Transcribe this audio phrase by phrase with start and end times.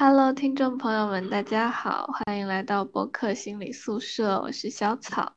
[0.00, 5.36] Hello，听众朋友们，大家好，欢迎来到播客心理宿舍，我是小草。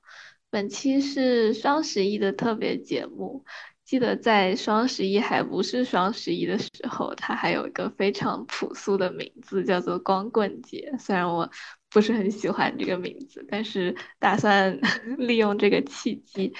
[0.52, 3.44] 本期是双十一的特别节目。
[3.84, 10.94] 记得在双十一还不是双十一的时候，它还有一个非常朴素的名字，叫做光棍节。
[11.00, 11.50] 虽然我
[11.90, 14.80] 不是很喜欢这个名字，但是打算
[15.18, 16.54] 利用这个契机。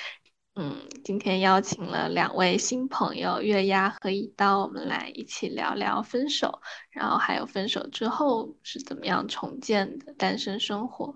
[0.56, 6.60] 嗯，今天邀请了两位新朋友月牙和一刀，我们来一起聊聊分手，
[6.90, 11.16] 然后还有分手之后是怎么样重建的单身生活。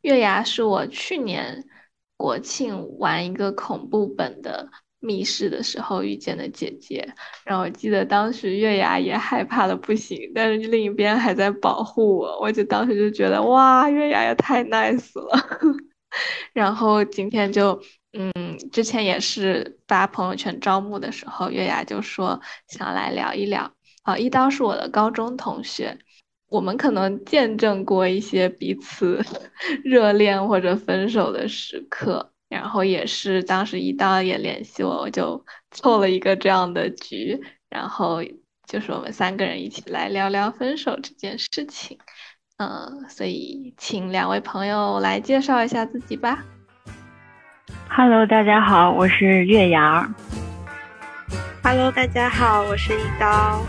[0.00, 1.62] 月牙是我去年
[2.16, 4.66] 国庆玩一个恐怖本的
[4.98, 7.06] 密室的时候遇见的姐姐，
[7.44, 15.38] 然后我记得当时月牙也害怕的不行，但是另一边还在保护我，我就当时就觉得哇，月牙也太 nice 了。
[16.54, 17.78] 然后今天就。
[18.12, 18.32] 嗯，
[18.72, 23.72] 之前也是发朋友圈招募的时候，月牙就说想来聊一聊。
[24.02, 25.96] 啊，一刀是我的高中同学，
[26.48, 29.22] 我们可能见证过一些彼此
[29.84, 32.32] 热恋或者分手的时刻。
[32.48, 38.20] 然后也是当时一刀也联系我，我就凑了一个这样的局，然后
[38.66, 41.96] 就是我们三个人一起来聊聊分手这件事情。
[42.56, 46.44] 嗯，所以请两位朋友来介绍一下自己吧。
[47.88, 50.08] Hello，大家好，我是月牙。
[51.62, 53.62] Hello，大家好，我是一刀。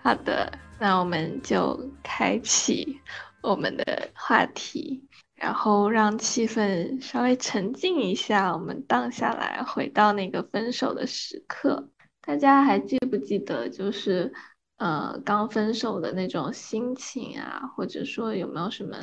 [0.00, 3.00] 好的，那我们就开启。
[3.40, 5.00] 我们的话题，
[5.36, 11.88] 然后让气氛稍微沉静一下，我们荡下来，回到那个分手的时刻。
[12.20, 14.32] 大家还记不记得，就是
[14.76, 18.96] 呃刚分手的那种心情啊，或者说有没有什么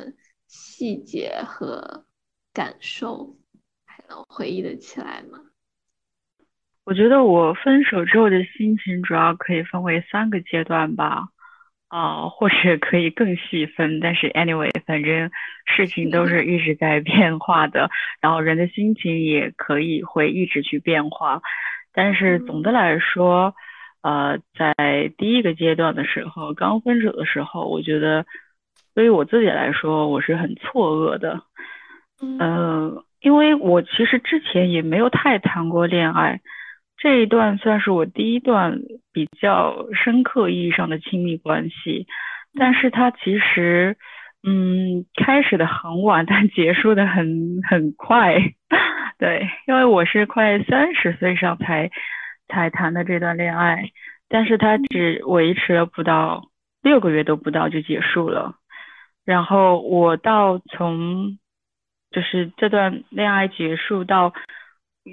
[0.46, 2.04] 细节和
[2.52, 3.38] 感受，
[3.86, 5.40] 还能回忆得起来吗？
[6.84, 11.30] 我觉得我分手之后的心情主要可以分为三个阶段吧。
[11.88, 15.30] 啊，或者可以更细分，但是 anyway，反正
[15.66, 17.88] 事情都是一直在变化的，
[18.20, 21.40] 然后人的心情也可以会一直去变化，
[21.92, 23.54] 但是总的来说，
[24.02, 24.74] 呃，在
[25.16, 28.26] 第一个阶段的时候，刚分手的时候，我觉得
[28.94, 31.40] 对于我自己来说，我是很错愕的，
[32.20, 36.40] 嗯，因为我其实之前也没有太谈过恋爱。
[37.06, 38.80] 这一段算是我第一段
[39.12, 42.08] 比较深刻意义上的亲密关系，
[42.58, 43.96] 但是它其实，
[44.42, 48.34] 嗯，开始的很晚，但结束的很很快，
[49.20, 51.92] 对，因为我是快三十岁上才
[52.48, 53.90] 才谈的这段恋爱，
[54.28, 56.50] 但是它只维持了不到
[56.82, 58.56] 六个月都不到就结束了，
[59.24, 61.38] 然后我到从
[62.10, 64.32] 就是这段恋爱结束到。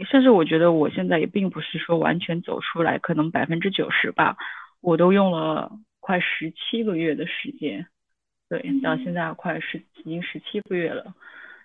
[0.09, 4.35] 甚至我觉得我现在也并不是说完全走出来，可能百分之九十吧，
[4.81, 7.85] 我都用了快十七个月的时间，
[8.49, 11.13] 对，到现在快十已经十七个月了，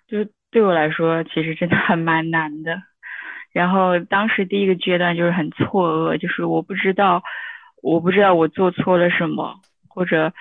[0.07, 2.81] 就对我来说其实真的还蛮难的。
[3.51, 7.23] 然后当时第一个阶段就是很错愕，就是我不知道，
[7.81, 10.31] 我不知道我做错了什么，或者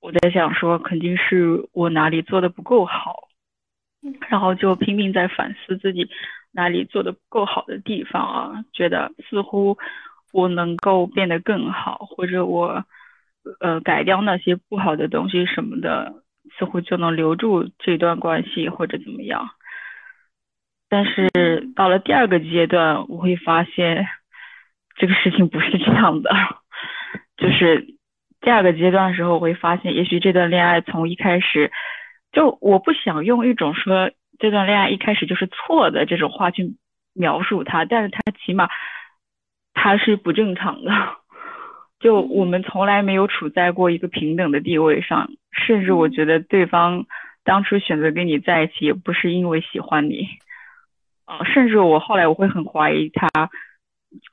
[0.00, 3.28] 我在想说肯定是我哪里做的不够好，
[4.28, 6.08] 然后就拼命在反思自己。
[6.52, 8.64] 哪里做的不够好的地方啊？
[8.72, 9.78] 觉得似乎
[10.32, 12.84] 我能够变得更好，或者我
[13.60, 16.24] 呃改掉那些不好的东西什么的，
[16.58, 19.48] 似乎就能留住这段关系或者怎么样。
[20.88, 21.30] 但是
[21.76, 24.08] 到了第二个阶段，我会发现
[24.96, 26.34] 这个事情不是这样的。
[27.36, 27.94] 就是
[28.40, 31.70] 第二个阶段的时候，我会发现，也许这段恋爱从一开始
[32.32, 34.10] 就我不想用一种说。
[34.38, 36.74] 这段恋爱一开始就是错的这种话去
[37.12, 38.70] 描述他，但是他起码
[39.74, 40.90] 他是不正常的，
[41.98, 47.04] 就我们从来没有处在过一个平等的地位上，甚至我觉得对方
[47.44, 50.26] 当初选择跟你在一起也不是因为喜欢你，
[51.26, 53.28] 啊，甚至我后来我会很怀疑他，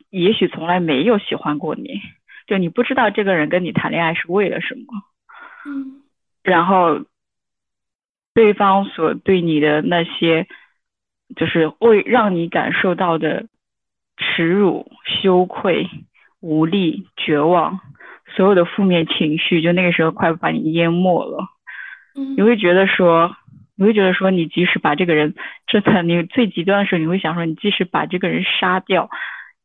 [0.10, 2.00] 也许从来没有喜欢过你，
[2.48, 4.86] 就你不知道这个人跟你谈恋爱是为了什么，
[5.66, 6.02] 嗯，
[6.44, 7.02] 然后。
[8.38, 10.46] 对方所对你的那些，
[11.36, 13.48] 就是会让你感受到的
[14.16, 15.90] 耻辱、羞愧、
[16.40, 17.80] 无力、绝望，
[18.36, 21.46] 所有的负面情绪，就那个时候快把你淹没了。
[22.16, 23.36] 嗯，你会觉得说，
[23.76, 25.34] 你会觉得说，你即使把这个人，
[25.66, 29.10] 真的，你最极端的时候，你会想说，你即使把这个人杀掉，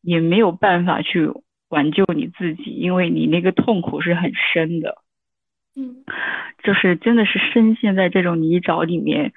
[0.01, 1.31] 也没有办法去
[1.69, 4.97] 挽救你自己，因为你那个痛苦是很深的，
[5.77, 6.05] 嗯，
[6.63, 9.33] 就是真的是深陷在这种泥沼里面。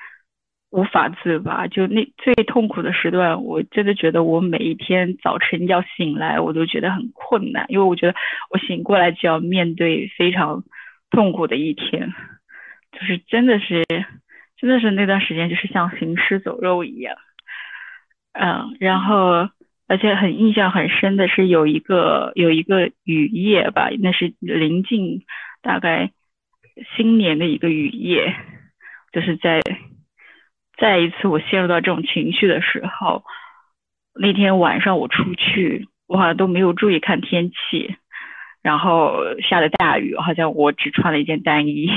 [0.72, 8.16] 无法自拔，就那最痛苦的时段，我真的觉得我每一天早晨要醒来，我都觉得很困难，因为我觉得
[8.50, 10.66] 我醒过来就要面对非常
[11.12, 12.14] 痛苦的一天，
[12.92, 13.86] 就是真的是，
[14.58, 17.16] 真的是那段时间就是像行尸走肉一样，
[18.34, 19.48] 嗯，然后
[19.88, 25.24] 而且很印象很深的是有一个有一个雨夜吧，那是临近
[25.62, 26.12] 大概
[26.95, 28.36] 新年的一个雨夜，
[29.12, 29.62] 就是在。
[30.77, 33.24] 再一次，我陷入到这种情绪的时候，
[34.13, 37.95] 那天晚上我出去，我好像都没有注意看天气，
[38.62, 41.89] 然后下了大雨，好像我只穿了一件单衣，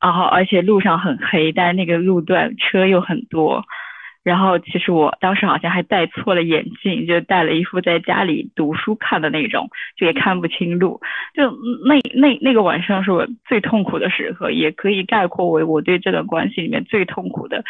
[0.00, 3.64] 然后而且路上很黑，但是那个路段车又很多。
[4.24, 9.68] 然后其实我当时好像还戴错了眼镜，就戴了一副在家里读书看的那种，
[9.98, 10.98] 就也看不清路。
[11.34, 11.50] 就
[11.86, 17.62] 那那那个晚上是我最痛苦的时刻，也可以概括为我对这段关系里面最痛苦的，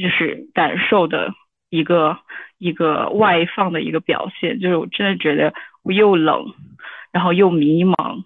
[0.00, 1.32] 就是感受的
[1.68, 2.16] 一个
[2.58, 4.60] 一个外放的一个表现。
[4.60, 5.52] 就是我真的觉得
[5.82, 6.54] 我又冷，
[7.10, 8.22] 然后又迷茫，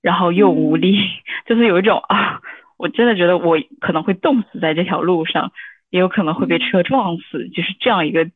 [0.00, 0.96] 然后又无力，
[1.44, 2.40] 就是有一种啊，
[2.78, 5.50] 我真的觉得我可能会冻死在这条路上。
[5.90, 8.28] 也有可能会被车撞死，就是这样一个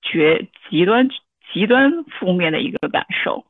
[0.00, 1.08] 绝极端
[1.52, 3.44] 极端负面的一个感受。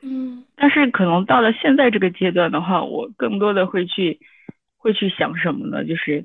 [0.00, 4.20] 嗯，但是可能到了现在这个阶段的话，我更多的会去
[4.78, 5.84] 会去想什么呢？
[5.84, 6.24] 就是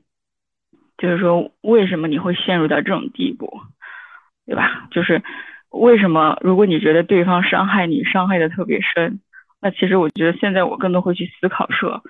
[0.98, 3.62] 就是说，为什么你会陷入到这种地步，
[4.46, 4.88] 对吧？
[4.92, 5.22] 就是
[5.70, 9.20] 为什么如果你觉得对方伤害你伤害的特别深，
[9.62, 12.04] 那其实我觉得现在我更多会去思考说，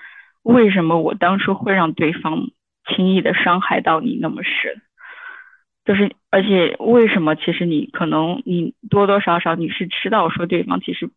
[0.43, 2.49] 为什么我当初会让对方。
[2.89, 4.81] 轻易的伤害到你那么深，
[5.85, 7.35] 就是而且为什么？
[7.35, 11.09] 其实你可能你多多少少你是知道说对方其实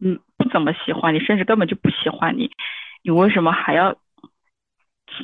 [0.00, 2.50] 嗯不怎么喜欢你，甚至根本就不喜欢你，
[3.02, 3.96] 你为什么还要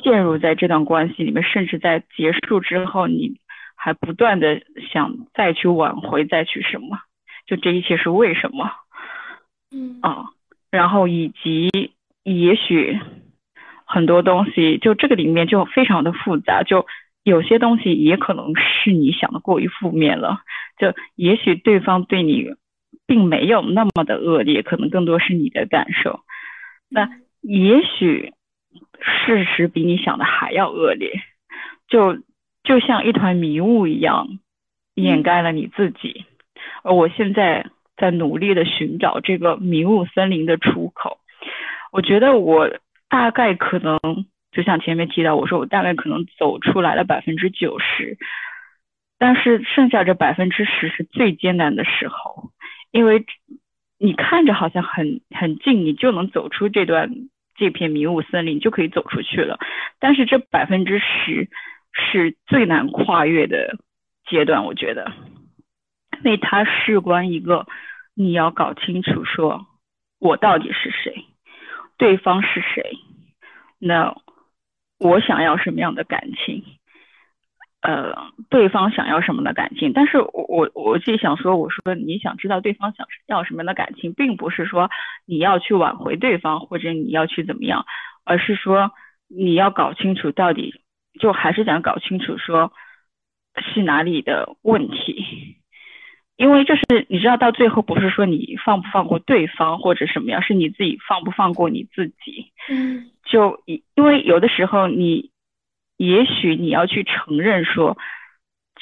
[0.03, 1.43] 陷入在这段关系里面？
[1.43, 3.39] 甚至在结束之后，你
[3.75, 4.61] 还不断的
[4.91, 6.99] 想再去挽回，再去什么？
[7.45, 8.71] 就这一切是为什么？
[9.73, 10.25] 嗯啊，
[10.69, 11.69] 然后以及
[12.23, 12.99] 也许。
[13.93, 16.85] 很多东西就这个里面就非常的复杂，就
[17.23, 20.39] 有些东西也可能是你想的过于负面了，
[20.79, 22.55] 就也许对方对你
[23.05, 26.21] 并没有那么的恶劣，可能更多是你的感受。
[26.87, 27.09] 那
[27.41, 28.31] 也许
[29.01, 31.11] 事实比你想的还要恶劣，
[31.89, 32.17] 就
[32.63, 34.39] 就像一团迷雾一样
[34.95, 36.23] 掩盖了你自己。
[36.81, 37.67] 而我现在
[37.97, 41.17] 在努力的寻找这个迷雾森林的出口，
[41.91, 42.69] 我觉得我。
[43.11, 43.99] 大概可能
[44.53, 48.17] 就像前面提到，我说我大概可能走出来了百分之九十，
[49.19, 52.51] 但是剩下这百分之十是最艰难的时候，
[52.89, 53.25] 因为
[53.99, 57.11] 你看着好像很很近，你就能走出这段
[57.55, 59.59] 这片迷雾森林，就可以走出去了。
[59.99, 61.49] 但是这百分之十
[61.91, 63.77] 是最难跨越的
[64.29, 65.11] 阶段，我觉得，
[66.23, 67.67] 因为它事关一个
[68.15, 69.67] 你要搞清楚，说
[70.17, 71.25] 我到底是谁。
[72.01, 72.97] 对方是谁？
[73.77, 74.15] 那
[74.97, 76.63] 我想要什么样的感情？
[77.81, 78.15] 呃，
[78.49, 79.93] 对方想要什么的感情？
[79.93, 84.89] 但是我我我自己想说，我说你想知道对方想要什么样的感情，并不是说
[85.27, 87.85] 你要去挽回对方，或者你要去怎么样，
[88.23, 88.91] 而是说
[89.27, 90.81] 你要搞清楚到底，
[91.19, 92.73] 就还是想搞清楚说
[93.57, 95.23] 是哪里的问题。
[96.41, 102.51] 因为就是你知道，到最后不是说你放不放过对方或者什么样，是你自己放不放过你自己。
[102.67, 105.29] 嗯，就因为有的时候你，
[105.97, 107.95] 也许你要去承认说，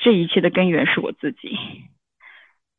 [0.02, 1.58] 这一切的根源是我自己，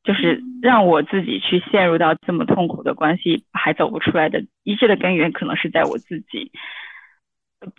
[0.03, 6.53] 就是让我自己去陷入到这么痛苦的关系还走不出来的一切的根源，可能是在我自己。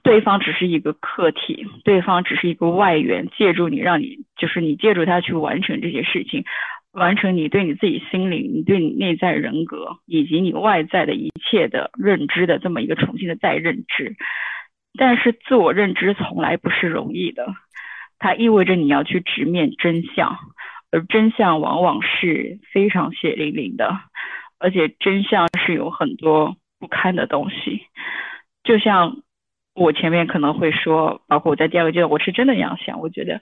[0.04, 6.46] 对方只是一个客体，对方只是一个外援，借助你，让你就是你借助他去完成这些事情。
[6.92, 14.18] 完成你对你自己心灵、你对你内在人格以及你外在的一切的认知的这么一个重新的再认知，
[14.98, 17.48] 但是自我认知从来不是容易的，
[18.20, 20.38] 它意味着你要去直面真相，
[20.92, 23.98] 而真相往往是非常血淋淋的，
[24.60, 27.86] 而且真相是有很多不堪的东西，
[28.66, 29.24] 就像
[29.74, 33.40] 我前面可能会说，包括我在第二个阶段，我是真的这样想，我觉得，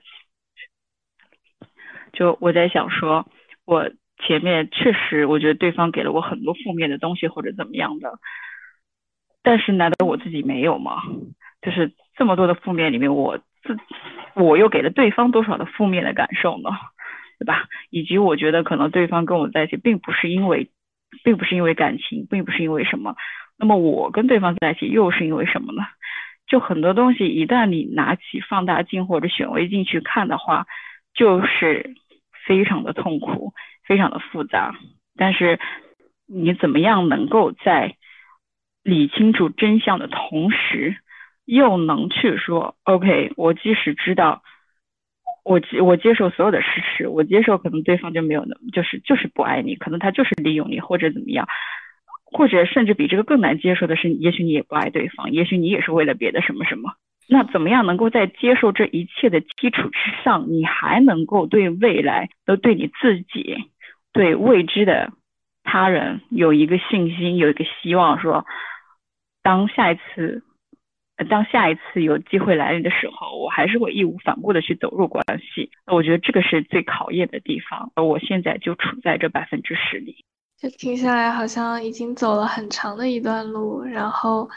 [2.13, 3.27] 就我在想说。
[3.69, 3.87] 我
[4.25, 8.13] 前面确实，我觉得对方给了我很多负面的东西或者怎么样的，
[9.43, 11.03] 但是难道我自己没有吗？
[11.61, 13.77] 就是这么多的负面里面，我自
[14.33, 16.71] 我又给了对方多少的负面的感受呢？
[17.37, 17.67] 对吧？
[17.91, 20.71] 以及我觉得可能对方跟我在一起，并不是因为，
[21.23, 23.15] 并不是因为感情，并不是因为什么。
[23.55, 25.83] 那么我跟对方在一起又是因为什么呢？
[26.47, 30.65] 就很多东西，一旦你拿起放大镜或者显微镜去看的话，
[31.13, 31.93] 就是
[32.49, 33.53] 非常的痛苦，
[33.85, 34.73] 非常的复杂。
[35.15, 35.59] 但是
[36.25, 37.95] 你怎么样能够在
[38.81, 40.97] 理清楚真相的同时，
[41.45, 44.41] 又能去说，OK，我即使知道，
[45.45, 51.47] 我接我接受所有的事实，我接受可能对方就没有那么，就是就是不爱你，可能他就是利用你或者怎么样，
[52.25, 56.95] 或者甚至比这个更难接受的是，也许你也不爱对方，也许你也是为了别的什么什么。
[57.29, 63.69] 那怎么样能够在接受这一切的基础之上，你还能够对未来，都对你自己，
[64.11, 65.13] 对未知的
[65.63, 68.45] 他人有一个信心，有一个希望，说
[69.43, 70.43] 当下一次。
[71.29, 75.21] 当下一次有机会来临的时候，我还是会义无反顾的去走入关
[75.53, 75.69] 系。
[75.85, 80.23] 我觉得这个是最考验的地方，而我现在就处在这百分之十里。
[80.57, 84.49] 就听下来，好像已经走了很长的一段路，然后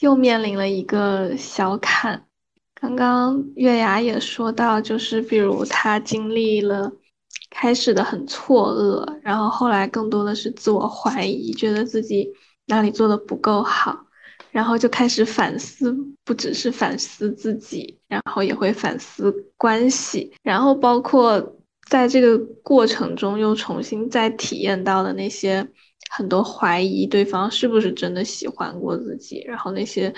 [0.00, 2.26] 又面临了一个小坎。
[2.74, 6.90] 刚刚月牙也说到，就是比如他经历了
[7.50, 12.30] 开始的很错愕，然后后来更多的是自我怀疑，觉得自己
[12.66, 14.06] 哪里做的不够好。
[14.50, 21.56] 然后就开始反思，不只是反思自己，然后也会反思关系，然后包括
[21.88, 25.68] 在这个过程中又重新再体验到的那些
[26.20, 30.12] 很多怀疑对方是不是真的喜欢过自己，然后那些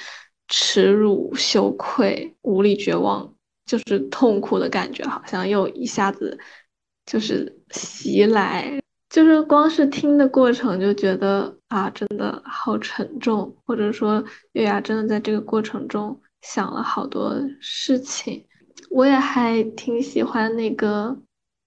[0.49, 3.33] 耻辱、羞愧、无力、绝望，
[3.67, 6.37] 就是痛苦的感觉，好像又一下子
[7.07, 8.81] 就是袭来。
[9.09, 18.45] 就是光是听的过程就觉得啊，真的好沉重，或者说月牙真的在这个过程中想了好多事情。
[18.91, 21.17] 我也还挺喜欢那个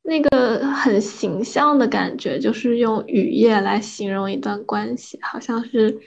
[0.06, 5.98] 那个很形象的感觉，就是用雨夜来形容一段关系，好像是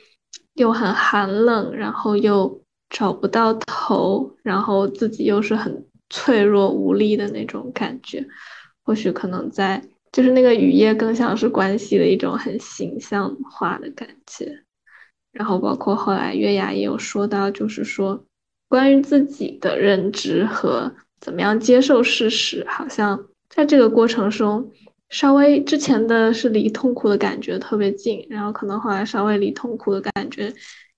[0.54, 8.26] 又很寒冷，然后又找不到头，然后自己又是很脆弱无力的那种感觉。
[8.84, 9.82] 或许可能在。
[10.10, 14.64] 就是那个雨夜更像是关系的一种很形象化的感觉，
[15.32, 18.24] 然后包括后来月牙也有说到，就是说
[18.70, 20.90] 关于自己的认知和
[21.20, 24.70] 怎么样接受事实，好像在这个过程中，
[25.08, 30.52] 稍微之前的是离痛苦的感觉特别近，然后可能后来稍微离痛苦的感觉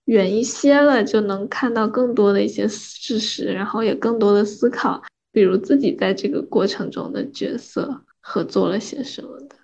[0.05, 5.03] 远一些了，就能看到更多的一些事实，然后也更多的思考，
[5.33, 8.05] 比如自己在这个过程中的角色。
[8.23, 9.57] 合作了些什么的？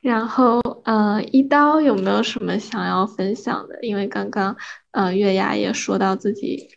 [0.00, 3.78] 然后，呃，一刀有没有什么想要分享的？
[3.82, 4.56] 因为刚刚，
[4.92, 6.70] 呃，月牙也说到自己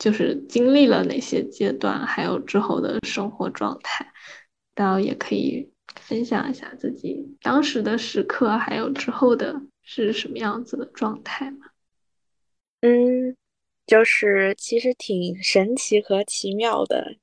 [0.00, 4.04] 就是经历了哪些阶段，还有之后的生活状态，
[4.74, 11.66] 刀也可以分享一下自己当时的时刻，还有之后的是什么样子的状态吗？
[12.80, 13.36] 嗯，
[13.86, 17.16] 就是其实挺神奇和奇妙的。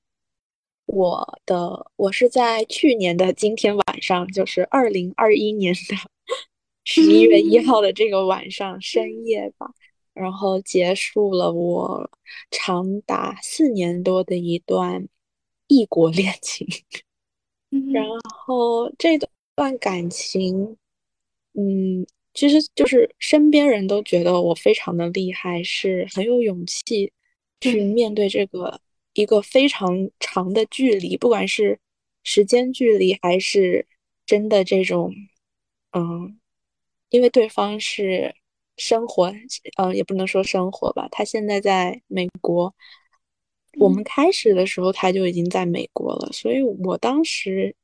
[0.87, 5.95] 我的我是在去年的今天晚上，就是二零二一年的
[6.83, 9.71] 十一月一号的这个晚上深夜吧，
[10.13, 12.09] 然后结束了我
[12.49, 15.07] 长达四年多的一段
[15.67, 16.67] 异国恋情。
[17.93, 19.17] 然后这
[19.55, 20.77] 段感情，
[21.53, 27.11] 嗯，其实就是身边人都觉得我非常的厉害，是很有勇气
[27.59, 28.81] 去面对这个。
[29.13, 31.77] 一个非常长的距离，不管是
[32.23, 33.85] 时间距离还是
[34.25, 35.13] 真的这种，
[35.91, 36.39] 嗯，
[37.09, 38.33] 因为对方是
[38.77, 39.29] 生活，
[39.75, 42.73] 嗯，也不能说生活吧，他现在在美国。
[43.79, 47.75] 我们开始的时候他就已经在美国了，所以我当时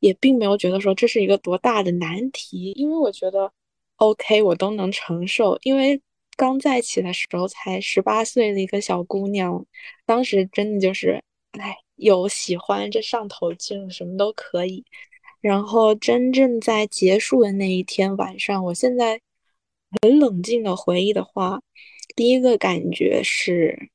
[0.00, 3.52] 也并没有觉得说这是一个多大的难题，因为我觉得
[3.96, 6.00] OK，我都能承受，因为。
[6.36, 9.64] 刚在一起的时候才十八岁的一个小姑娘，
[10.04, 11.22] 当时真的就是，
[11.52, 14.84] 哎，有喜欢这上头劲，什么都可以。
[15.40, 19.20] 然后真正在结束的那一天晚上，我现在
[20.02, 21.62] 很冷静的回忆的话，
[22.16, 23.90] 第一个感觉是，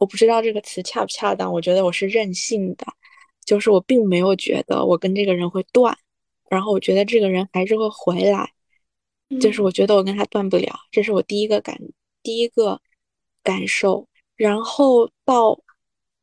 [0.00, 2.86] 我不知道这个词恰不恰当，我觉得我是任性的，
[3.44, 5.96] 就是我并没有觉得我跟这个人会断，
[6.48, 8.50] 然后我觉得这个人还是会回来。
[9.40, 11.78] 就是我觉得我跟他断不了，这是我第一个感
[12.22, 12.80] 第一个
[13.44, 14.08] 感受。
[14.36, 15.60] 然后到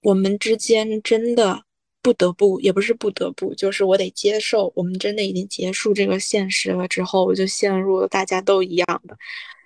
[0.02, 1.64] 我们之间真的
[2.02, 9.16] 不得不，也不是不得不，就是我得接受我们真的已经结束这个现实了之后，我就陷入了大家都一样的，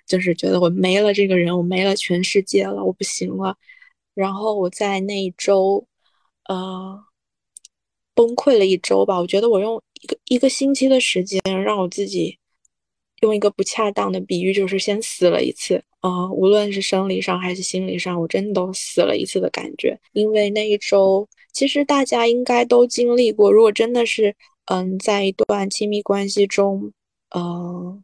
[0.06, 3.56] 就是觉得我没了这个人，我没了全世界了，我不行了。
[4.14, 5.86] 然后我在那一周，
[6.48, 7.04] 呃，
[8.14, 9.18] 崩溃了一周吧。
[9.18, 12.38] 我觉得我用一个一个星期的时间，让我自己
[13.22, 15.82] 用一个不恰当的比喻，就是先死了一次。
[16.00, 19.98] 啊，无论是生理上还是心理上，我真的都死了一次的感觉。
[20.12, 23.52] 因为那一周，其实大家应该都经历过。
[23.52, 26.92] 如果真的是，嗯，在一段亲密关系中，
[27.36, 28.02] 嗯，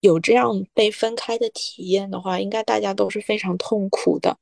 [0.00, 4.36] 有这样被分开的体验的话，应该大家都是非常痛苦的。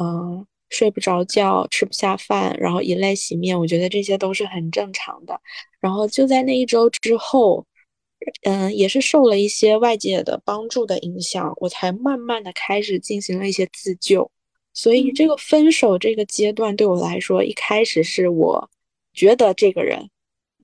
[0.00, 5.40] 嗯，睡不着觉，吃不下饭，然后以泪洗面，我觉得这些都是很正常的。
[5.80, 7.64] 然后就在那一周之后。
[8.42, 14.28] 嗯，也是受了一些外界的帮助的影响，我才慢慢的开始进行了一些自救。
[14.74, 18.68] 所以这个分手这个阶段对我来说，一开始是我
[19.14, 20.10] 觉得这个人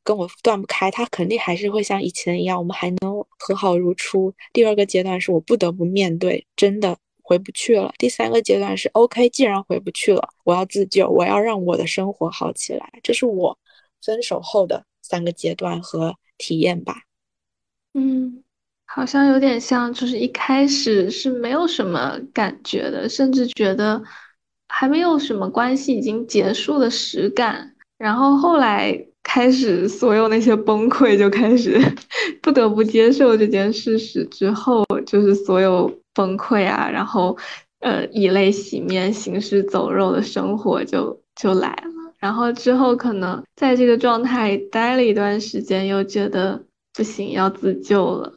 [0.03, 4.35] 跟我断不开，他肯定还是会像以前一样，我们还能和好如初。
[4.53, 7.93] 第二个阶段是我不得不面对，真的回不去了。
[7.99, 12.87] 第三个阶段是 OK，既然回不去了，我要自救，我要让我的生活好起来。
[13.03, 13.59] 这是我
[14.05, 16.95] 分手后的三个阶段和体验吧。
[17.95, 18.45] 嗯，
[18.85, 24.03] 好像有点像，就是一开始是没有什么感觉的，甚至觉得
[24.69, 27.75] 还没有什么关系已经结束的实感。
[27.97, 31.81] 然后后来开始，所有那些崩溃就开始
[32.43, 37.37] 不得不接受这件事实之后，就是所有崩溃啊，然后
[37.81, 42.15] 呃以泪洗面、行尸走肉的生活就就来了。
[42.19, 46.65] 然后之后可能在这个状态待了一段时间，又觉得。
[46.97, 48.33] 不行，要自救了。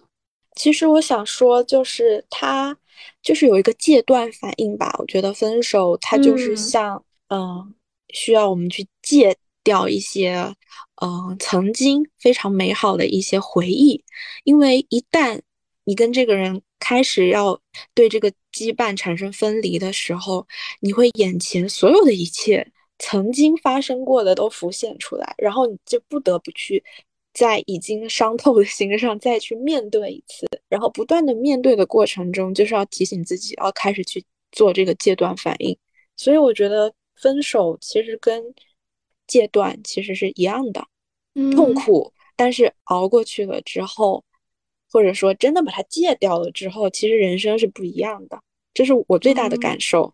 [0.55, 2.75] 其实我想说，就是他
[3.21, 4.95] 就是有一个戒断反应吧。
[4.97, 7.75] 我觉得分手，它就是像，嗯，
[8.09, 10.55] 需要我们去戒掉一些，
[11.03, 14.03] 嗯，曾经非常美好的一些回忆。
[14.43, 15.41] 因为一旦
[15.83, 17.59] 你跟这个人开始要
[17.93, 20.47] 对这个羁绊产生分离的时候，
[20.79, 26.83] 你会眼前所有的一切曾经发生过的都浮现出来，然后你就不得不去。
[27.33, 35.77] 在已经伤透的心上再去面对一次，然后不断的面对的过程中，就是要提醒自己要开始去做这个戒断反应。
[36.15, 38.43] 所以我觉得分手其实跟
[39.27, 40.83] 戒断其实是一样的，
[41.55, 44.23] 痛苦，但是熬过去了之后，
[44.91, 48.39] 或者说真的把它戒掉了之后，其实人生是不一样的。
[48.73, 50.13] 这是我最大的感受。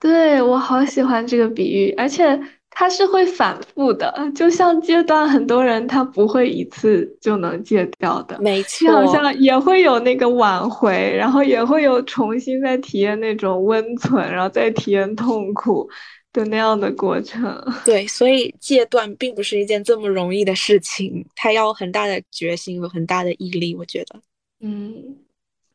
[0.00, 2.40] 对我好喜欢这个比喻，而且。
[2.70, 8.38] 它是会反复的，就像戒断，很多人他不会一次就能戒掉的。
[8.40, 15.88] 没错，好像也会有那个挽回，然后也会有重新再体验那种温存，然后再体验痛苦
[16.32, 17.62] 的那样的过程。
[17.84, 23.74] 对，所以戒断并不是一件这么容易的事情，它要很大的决心有很大的毅力。
[23.74, 24.20] 我觉得，
[24.60, 25.16] 嗯，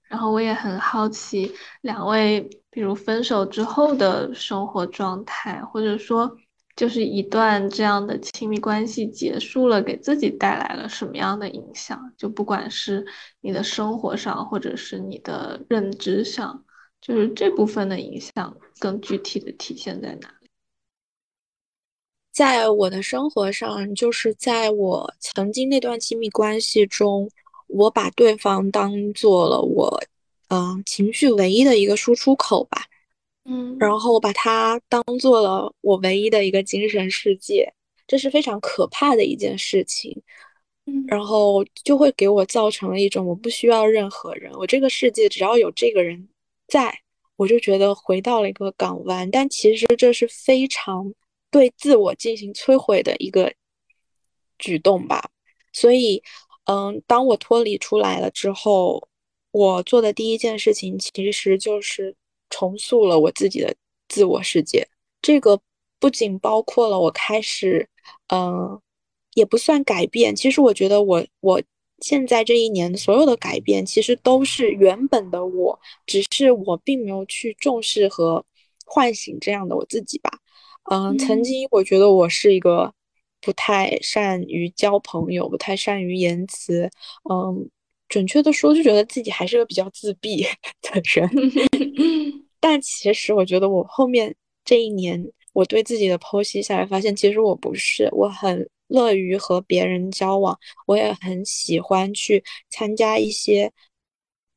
[0.07, 6.37] 然后我也很好奇，两位比如分手之后的生活状态，或者说。
[6.75, 12.11] 就是一段这样的亲密关系结束了，给自己带来了什么样的影响？
[12.17, 13.05] 就不管是
[13.41, 16.65] 你的生活上，或者是你的认知上，
[16.99, 20.42] 就是这部分的影响更具体的体现在哪里？
[22.33, 27.29] 在我的生活上，就是在我曾经那段亲密关系中，
[27.67, 30.03] 我把对方当做了我，
[30.49, 32.87] 嗯，情绪唯一的一个输出口吧。
[33.45, 37.71] 嗯，然后我把它当做了我唯一的一个精神世界，
[38.07, 40.19] 这是非常可怕的一件事情。
[40.87, 46.27] 嗯，然后就会给我造成了一种我不需要任何人，我这个世界只要有这个人
[46.67, 46.97] 在，
[47.35, 49.29] 我就觉得回到了一个港湾。
[49.29, 51.13] 但其实这是非常
[51.53, 53.53] 对自我进行摧毁的一个
[54.57, 55.29] 举动吧。
[55.71, 56.21] 所以，
[56.65, 59.07] 嗯，当我脱离出来了之后，
[59.51, 62.17] 我做的第一件事情其实就是。
[62.49, 63.75] 重塑了我自己的
[64.07, 64.87] 自我世界，
[65.23, 65.59] 这个
[65.99, 67.89] 不仅包括了我开始，
[68.27, 68.79] 嗯，
[69.33, 70.35] 也不算改变。
[70.35, 71.59] 其实我觉得我我
[71.97, 78.45] 现在这一年所有的改变，其实都是原本的我，只是我并没有去重视和
[78.85, 80.29] 唤醒这样的我自己吧。
[80.91, 82.93] 嗯，曾经我觉得我是一个
[83.41, 86.89] 不太善于交朋友、不太善于言辞，
[87.29, 87.69] 嗯，
[88.09, 90.43] 准确的说，就觉得自己还是个比较自闭
[90.81, 91.29] 的人。
[92.59, 103.71] 但其实我觉得我后面这一年，我对自己的剖析下来，发现其实我不是，我很乐于和别人交往，我也很喜欢去参加一些，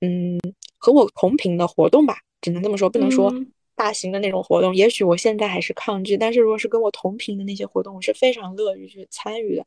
[0.00, 0.38] 嗯，
[0.78, 3.32] 和我同频的活动吧，只能这么说，不能说
[3.76, 4.74] 大型的那种活动。
[4.74, 9.64] 也许我现在还是抗拒，但是如果是跟我同频的那些活动，我是非常乐于去参与的，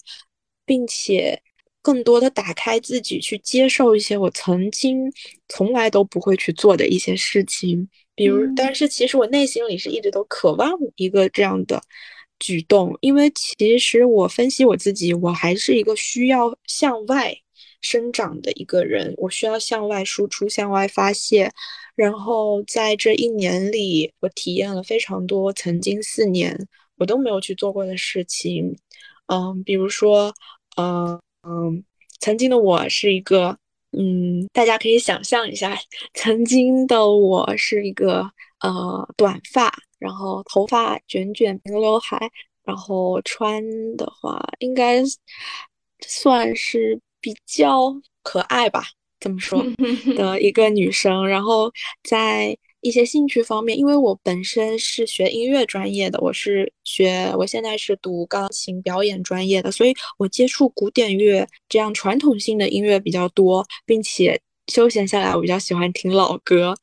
[0.65, 1.41] 并且
[1.81, 5.09] 更多的打开自己，去接受一些我曾经
[5.47, 7.87] 从来都不会去做的一些事情。
[8.15, 11.81] 比如，但是其实我内心里是一直都渴望一个这样的
[12.37, 17.33] 举动，因为其实我分析我自己，我还是一个需要向外
[17.79, 21.49] 生长的一个人，我需要向外输出、向外发泄。
[21.99, 26.57] 然后在这一年里，我体验了非常多曾经四年
[26.95, 28.73] 我都没有去做过的事情。
[29.27, 30.33] 嗯，比如说，
[30.77, 31.83] 嗯嗯，
[32.21, 33.57] 曾经的我是一个，
[33.91, 35.77] 嗯，大家可以想象一下，
[36.13, 38.31] 曾经的我是一个
[38.61, 42.31] 呃短发，然后头发卷卷平刘海，
[42.63, 43.61] 然后穿
[43.97, 45.03] 的话应该
[46.07, 48.85] 算是比较可爱吧。
[49.19, 49.63] 怎么说
[50.15, 51.71] 的一个女生，然后
[52.03, 66.73] 在一些兴趣方面，因为我本身是学音乐专业的，我是学我现在是读钢琴表演专业的，所以我接触古典乐这样传统性的音乐比较多，并且休闲下来我比较喜欢听老歌。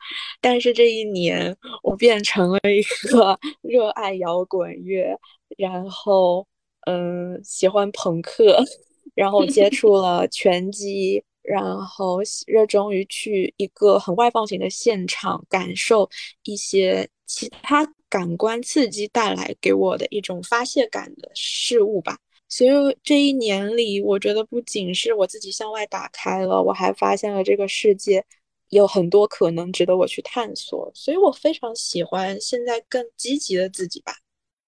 [0.42, 5.18] 但是这一年我变成了一个 热爱摇滚乐，
[5.56, 6.46] 然后
[6.86, 8.62] 嗯喜欢朋克，
[9.16, 11.24] 然后接触了拳击。
[11.46, 16.08] 然后热衷于去一个很外放型的现场，感受
[16.42, 22.18] 一些其他感官刺激带来给我的一种发泄感的事物吧。
[22.48, 22.70] 所以
[23.02, 28.24] 这一年里，我觉得不仅是我自己向外打开了，我还发现了这个世界
[28.68, 30.90] 有很多可能值得我去探索。
[30.94, 34.14] 所以我非常喜欢现在更积极的自己吧。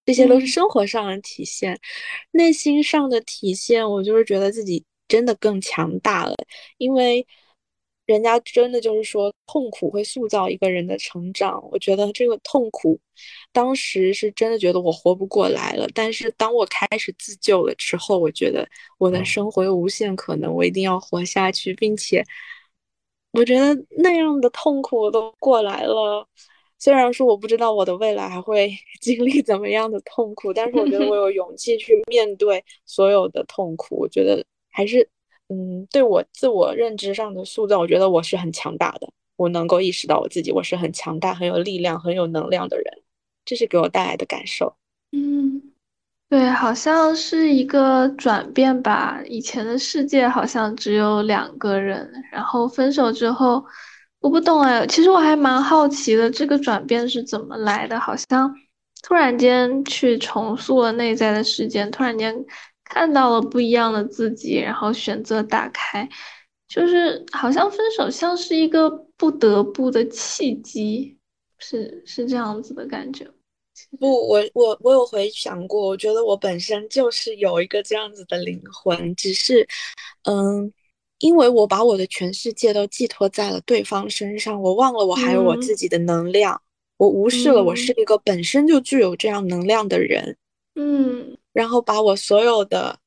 [0.05, 1.79] 这些都是生活上的体现，
[2.33, 4.85] 内心上的体现，我就是觉得自己。
[5.09, 6.37] 真的更强大了，
[6.77, 7.27] 因为
[8.07, 11.63] 人家真的就是说，痛苦会塑造一个人的成长。
[11.71, 12.99] 我觉得这个痛苦，
[13.53, 15.87] 当时是真的觉得我活不过来了。
[15.95, 18.67] 但是当我开始自救了之后，我觉得
[18.97, 22.25] 我的生活有无限可能，我一定要活下去，并且
[23.33, 26.27] 我觉得那样的痛苦我都过来了。
[26.79, 33.97] 虽然说我不知道我的未来还会 经历怎么样的痛苦，但是我觉得我 有勇气去面对所有的痛苦。
[33.97, 34.43] 我觉得。
[34.71, 35.09] 还是，
[35.49, 39.09] 嗯，对我自我认知上的塑造，我觉得我是很强大的。
[39.37, 42.85] 我能够意识到我自己，我是很强大、很有力量、很有能量的人，
[43.45, 44.75] 这是给我带来的感受。
[45.13, 45.63] 嗯，
[46.29, 49.23] 对，好像是一个转变吧。
[49.27, 53.65] 以前的世界好像只有两个人，然后分手之后，
[54.19, 54.85] 我不懂哎。
[54.89, 58.01] 其实我还蛮好奇的，这个转变是怎么来的？
[58.01, 58.53] 好像
[59.05, 62.35] 突然间去重塑了内在的世界，突然间。
[62.89, 66.09] 看到了不一样的自己，然后选择打开，
[66.67, 71.17] 就是好像分手像是一个不得不的契机，
[71.59, 73.27] 是是这样子的感觉。
[74.01, 79.67] 不，我我我有回想过，我觉得我本身就是有一个这样子的灵魂，只是，
[80.25, 80.73] 嗯，
[81.19, 86.61] 因为我把我的全世界都寄托在了对方身上，我忘了我还有我自己的能量，
[86.97, 90.37] 我无视了我是一个本身就具有这样能量的人。
[90.75, 91.37] 嗯。
[91.53, 92.99] 然后把我所有的，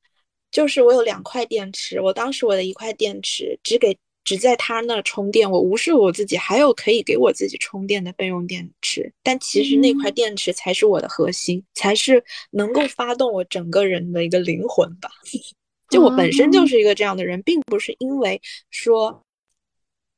[0.50, 15.10] 就是我有两块电池，我当时我的一块电池只给只在他那充电，我无视我自己还有可以给我自己充电的备用电池，但其实那块电池才是我的核心，才是能够发动我整个人的一个灵魂吧。
[15.88, 19.24] 就我本身就是一个这样的人，并不是因为说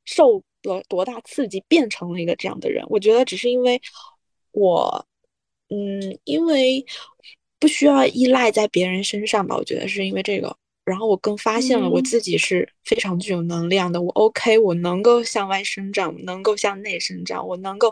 [0.03, 3.81] 受了多大刺激变成了一个这样的人，我觉得只是因为
[4.51, 5.05] 我，
[5.69, 6.85] 嗯，因为。
[7.65, 9.57] 不需要依赖在别人身上吧？
[9.57, 13.99] 我觉得是因为这个，然后我更发现了我自己是非常具有能量的。
[13.99, 17.91] 我 OK，我能够向外生长，能够向内生长，我能够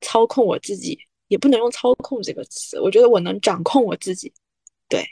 [0.00, 2.80] 操控我自己，也不能用操控这个词。
[2.80, 4.32] 我觉得我能掌控我自己。
[4.88, 5.06] 对，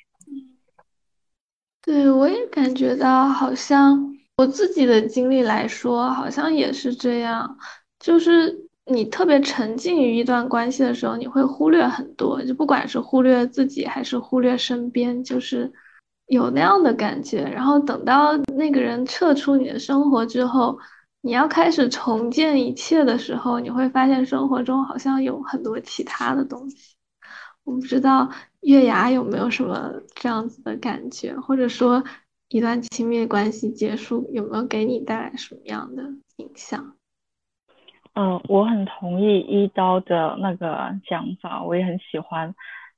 [1.80, 7.56] 对我也感觉到，好像我自己的经历来说，好像也是这样，
[8.00, 8.68] 就是。
[8.92, 15.72] 你特别沉浸于一段关系的时候，你会忽略很多，就不管是忽略自己还是忽略身边，就是
[16.26, 17.42] 有那样的感觉。
[17.42, 20.78] 然后等到那个人撤出你的生活之后，
[21.22, 26.96] 你要开始重建一切的时候，你会发现生活中好像有很多其他的东西。
[27.62, 28.28] 我不知道
[28.60, 32.02] 月牙有没有什么这样子的感觉，或者说
[32.48, 36.02] 一段亲密关系结束有没有给你带来什么样的
[36.36, 36.94] 影响？
[38.14, 42.54] 嗯，我很同意一刀的那个讲法，我也很喜欢。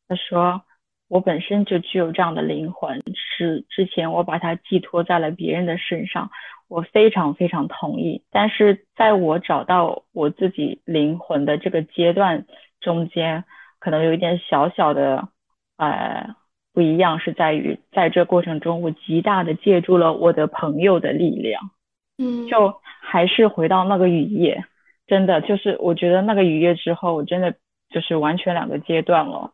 [0.08, 0.62] 他说
[1.08, 6.30] 我本身就具有这样的灵魂，是之前我把它寄托在了别人的身上，
[6.68, 8.22] 我非常非常同意。
[8.30, 12.46] 但是在我找到我自己灵魂的这个阶段
[12.80, 13.44] 中间，
[13.78, 15.28] 可能有一点小小的
[15.76, 16.34] 呃
[16.72, 21.70] 不一样，是在于在这过程中，我极大的借助了我的朋友的力量。
[22.16, 24.64] 嗯，就还是回到那个雨夜。
[25.12, 27.54] 真的就是，我觉得那个雨夜之后，我真的
[27.90, 29.52] 就是完全两个阶段了。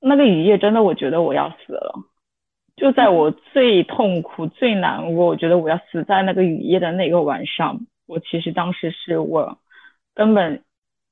[0.00, 1.98] 那个雨夜真的，我觉得我要死了。
[2.76, 9.58] 就在我最痛苦、最难过，我觉得我要死在那个雨夜的那个晚上，我其实当时是我
[10.14, 10.62] 根本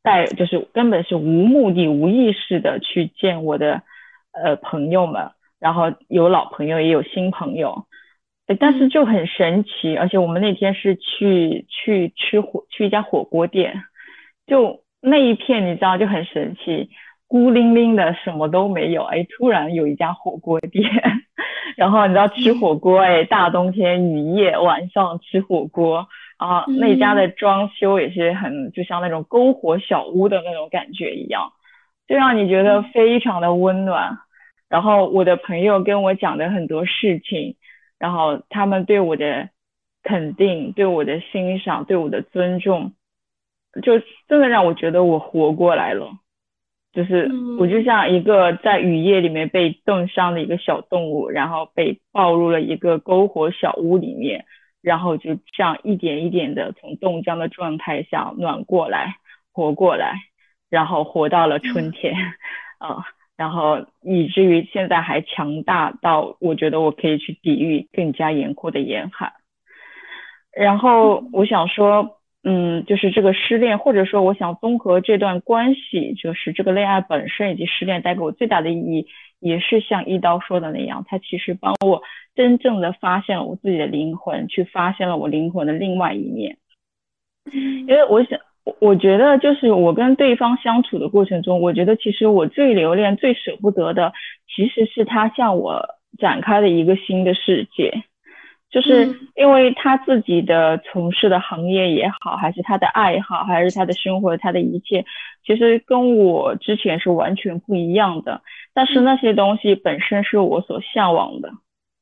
[0.04, 3.82] 带，就是根本是无目的、无意识的去见我的
[4.30, 7.87] 呃朋友们，然后有老朋友也有新朋友，
[8.56, 13.82] 但是就很神奇，而且我们那天是去去吃火，去一家火锅店，
[14.46, 16.90] 就那一片你知道就很神奇。
[17.26, 20.82] 孤零零的什么都没有，哎，突然有一家火锅店，
[21.76, 26.08] 然后你知道吃火锅，哎，大冬天雨夜晚上吃火锅，
[26.38, 31.52] 啊，那家的装修也是很就像那种篝火小屋的那种感觉一样，
[32.08, 34.16] 就让你觉得非常的温暖。
[34.70, 37.56] 然后我的朋友跟我讲的很多事情，
[37.98, 39.50] 然后他们对我的
[40.02, 42.92] 肯定、对我的欣赏、对我的尊重，
[43.82, 46.12] 就真的让我觉得我活过来了。
[46.90, 47.30] 就是
[47.60, 54.46] 我就像一个在雨夜里面被冻伤的一个小动物，然后被抱入了一个篝火小屋里面，
[54.80, 59.16] 然后就这样一点一点的从冻僵的状态下暖过来，
[59.52, 60.14] 活过来，
[60.70, 62.14] 然后活到了春天，
[62.78, 63.04] 啊，
[63.38, 69.32] 然后以至于现在还强大到我觉得我可以去抵御更加严酷的严寒。
[70.52, 72.16] 然后我想说。
[72.44, 79.08] 嗯，就是这个失恋，或者说我想综合这段关系，就是这个恋爱本身以及失恋带给我最大的意义，
[79.40, 82.00] 也是像一刀说的那样，它其实帮我
[82.36, 86.56] 真正的发现了我自己的灵魂，去发现了我灵魂的另外一面。
[87.52, 88.38] 因为我想，
[88.80, 94.12] 我觉得就是我跟对方相处的过程中，我觉得其实我最留恋、最舍不得的，
[94.54, 95.84] 其实是他向我
[96.18, 98.02] 展开的一个新的世界。
[98.70, 105.06] 就是因为他自己的从事的行业也好，还是他的爱好，还是他的生活，他的一切，
[105.42, 108.42] 其实跟我之前是完全不一样的。
[108.74, 111.50] 但是那些东西本身是我所向往的，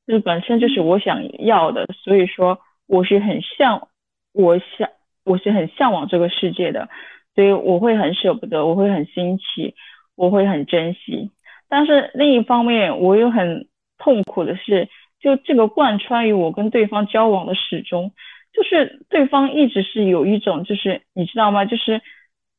[0.09, 3.87] 就是本身就是我想要的，所以说我是很向，
[4.33, 4.89] 我想
[5.27, 6.89] 我是很向往这个世界的，
[7.35, 9.75] 所以我会很舍不得，我会很新奇，
[10.15, 11.31] 我会很珍惜。
[11.69, 13.67] 但是另一方面，我又很
[13.99, 14.89] 痛苦的是。
[15.19, 18.13] 就这个贯穿于我跟对方交往的始终，
[18.53, 21.65] 就是对方一直是有一种，就是你知道吗？
[21.65, 22.03] 就是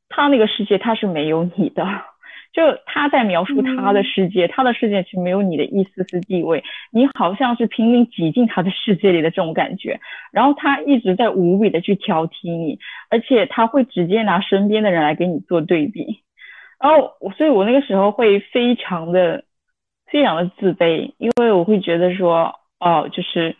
[0.08, 1.86] 他那个世界他是没有你的，
[2.52, 10.00] 就他在描述他的世界，他的世界是没有你的一丝丝地位，你好像是拼命挤进他的世界里的这种感觉。
[10.32, 12.78] 然后他一直在无比的去挑剔你，
[13.10, 16.22] 而且他会直接拿身边的人来给你做对比。
[16.80, 19.44] 然后，所以我那个时候会非常的。
[20.10, 23.54] 非常的自卑，因为我会觉得说，哦，就是，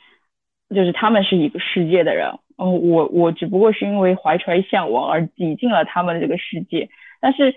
[0.74, 6.88] 就是他们是一个世界的人，嗯，我我只不过是因为怀揣向往而挤进了他们的这个世界，
[7.20, 7.54] 但是，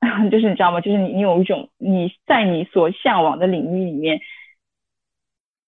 [0.30, 0.80] 就是你知道吗？
[0.80, 4.20] 就是你你有一种你在你所向往的领域里面，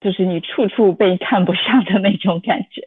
[0.00, 2.82] 就是你处处被看不上的那种感觉，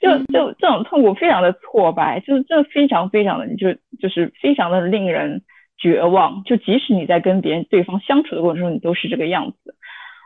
[0.00, 5.42] 就就这种痛苦非常的挫败，就是这非常非常的就就是非常的令人。
[5.78, 9.74] 绝望，就即使你在跟别人对方相处的过程中，你都是这个样子。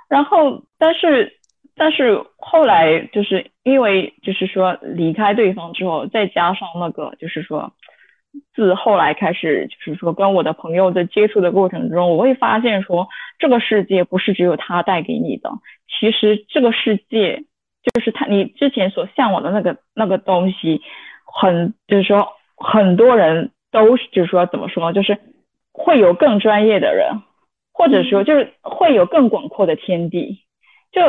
[0.07, 1.39] 然后，但是，
[1.75, 7.73] 但是后来就是因为就是说离开对方之后，再加上那个就是说，
[8.55, 15.51] 自后来开始就是说跟我的朋友在接触的过程中，我会发现说，这个世界不是只有他带给你的，
[15.99, 17.45] 其实这个世界
[17.83, 20.81] 就是他你之前所向往的那个那个东西，
[21.25, 25.19] 很就是说很多人都是就是说怎么说就是。
[25.79, 27.21] 会有更专业的人，
[27.71, 30.39] 或者说就是会有更广阔的天地，
[30.91, 31.03] 就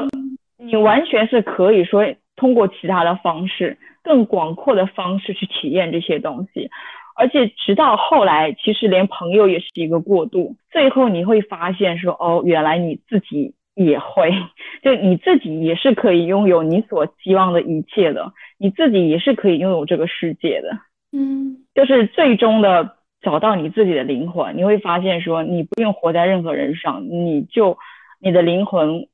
[0.58, 2.04] 你完全是可以说
[2.36, 6.70] 通过其他的方式，更广阔的方式去体验这些东西，
[7.18, 14.32] 而且直到后来，其实连朋友也是一个过渡，最后你会发现说，哦，原来你自己也会，
[14.84, 20.78] 就你自己也是可以拥有你所希望的一切的，你自己也是可以拥有这个世界的，
[21.12, 22.96] 嗯，就是最终的。
[23.20, 27.78] 找到你自己的灵魂，你会发现说你不用活在任何人上，你就
[28.22, 29.08] 你的灵魂，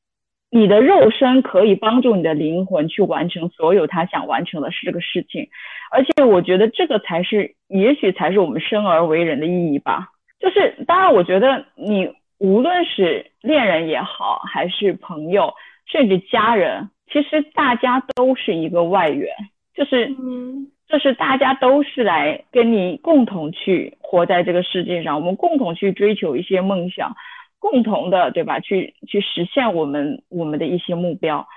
[0.51, 5.47] 你的肉身可以帮助你的灵魂去完成所有他想完成的是这个事情，
[5.93, 10.09] 而且我觉得这个才是，也许才是我们生而为人的意义吧。
[10.39, 15.53] 就是当然，我觉得你无论是恋人也好，还是朋友，
[15.85, 19.29] 甚至家人，其实大家都是一个外援，
[19.75, 20.67] 就是嗯。
[20.85, 27.15] 就是大家都是来跟你共同去活在这个世界上，我们共同去追求一些梦想，
[27.57, 28.59] 共同的对吧？
[28.59, 31.47] 去去实现我们我们的一些目标，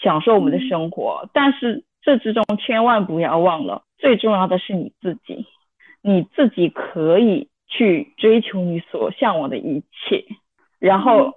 [0.00, 1.28] 享受我们的生活。
[1.32, 5.46] 但是这之中千万不要忘了，最重要的是你自己，
[6.02, 10.24] 你自己可以去追求你所向往的一切。
[10.78, 11.32] 然后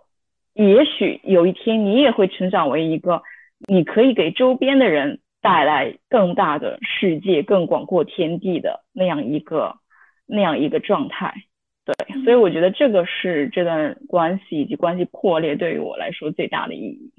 [0.53, 3.21] 也许有一天你也会成长为一个，
[3.67, 9.77] 你可以给周边的人带来更大的世界、更广阔天地的那样一个
[10.25, 11.33] 那样一个状态。
[11.85, 17.13] 对，所以我觉得这个是这段关系以及关系破裂对于我来说最大的意义。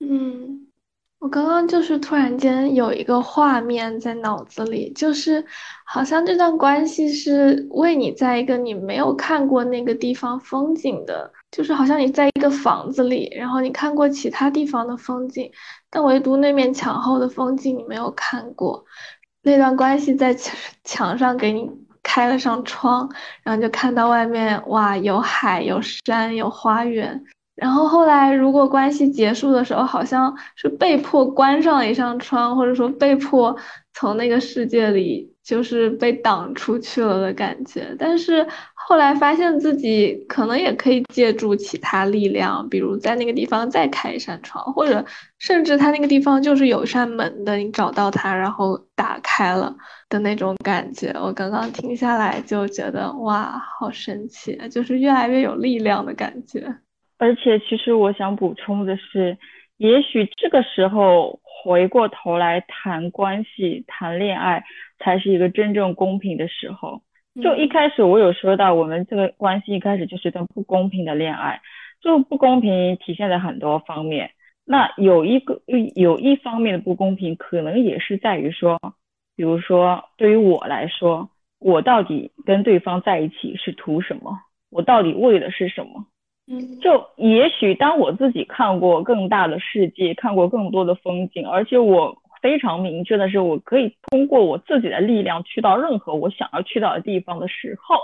[0.00, 0.65] 嗯，
[1.18, 5.44] 我刚刚就是突然间有一个画面在脑子里，就是
[5.84, 15.50] 好像这段关系是为你在一个你没有看过那个地方风景的，就是好像你在一个房子里，然后你看过其他地方的风景，
[15.90, 18.84] 但唯独那面墙后的风景你没有看过。
[19.42, 20.34] 那段关系在
[20.84, 21.70] 墙 上给你。
[22.08, 23.10] 开了上窗，
[23.42, 27.20] 然后就看到外面，哇，有海，有山，有花园。
[27.56, 33.56] 然后后来，如果关系结束的时候，好像是被迫关上了一扇窗，或者说被迫
[33.94, 35.32] 从那个世界里。
[35.46, 45.04] 就是被挡出去了的感觉，但是后来发现自己可能也可以借助其他力量，比如在那个地方再开一扇窗，或者
[45.38, 49.72] 甚至他那个地方就是有扇门的，你找到它，然后打开了
[50.08, 51.16] 的那种感觉。
[51.22, 56.76] 我刚刚听下来就觉得哇，好神奇，就是越来越有力量的感觉。
[57.18, 59.38] 而且，其实我想补充的是，
[59.76, 64.64] 也许这个时候回过头来谈关系、谈恋爱。
[64.98, 67.02] 才是一个真正公平的时候。
[67.42, 71.60] 就一开始我有说到，我们这个关系一开始就是一段不公平的恋爱。
[72.00, 74.30] 就不公平体现在很多方面。
[74.64, 75.60] 那有一个
[75.94, 78.80] 有一方面的不公平，可能也是在于说，
[79.36, 84.38] 比如说对于我来说，我到底跟对方在一起是图什么？
[84.70, 86.06] 我到底为的是什么？
[86.48, 92.20] 嗯，就也许当我自己看过更大的世界，看过更多的风景，而且我。
[92.42, 97.96] 非常明确的是，我可以通过我自己的力量去到任何我想要去到的地方的时候，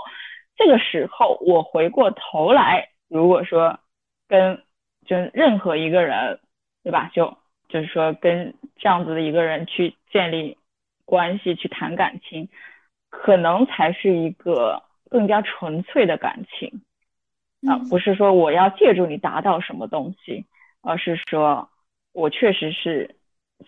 [0.57, 3.79] 这个时候我回过头来，如果说
[4.27, 4.61] 跟
[5.05, 6.39] 就任何一个人，
[6.83, 7.09] 对吧？
[7.13, 7.37] 就
[7.69, 10.57] 就是说跟这样子的一个人去建立
[11.05, 12.49] 关系，去谈感情，
[13.09, 16.81] 可能才是一个更加纯粹的感情
[17.67, 20.45] 啊，不是说我要借助你达到什么东西，
[20.81, 21.69] 而是说
[22.11, 23.15] 我确实是。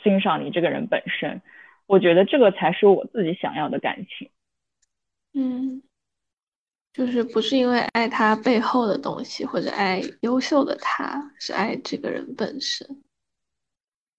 [0.03, 1.41] 欣赏你这个人本身，
[1.88, 4.29] 我觉得这个才是我自己想要的感情。
[5.34, 5.81] 嗯，
[6.91, 12.86] 就是不是因为爱他背后的东西，或者爱优秀的他，是爱这个人本身。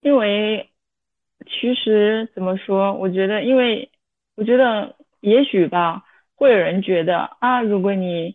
[0.01, 0.71] 因为
[1.45, 3.91] 其实怎么说，我觉得，因为
[4.35, 8.35] 我觉得也许吧，会有人觉得啊，如果你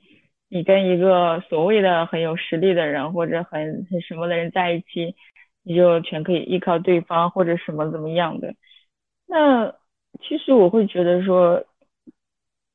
[0.52, 5.16] 你跟一个所谓的很有实力的人，或者很很什么的人在一起。
[5.64, 8.56] 你就全可以依靠对方或者什么怎么样的，
[9.28, 9.76] 那
[10.20, 11.64] 其实我会觉得说，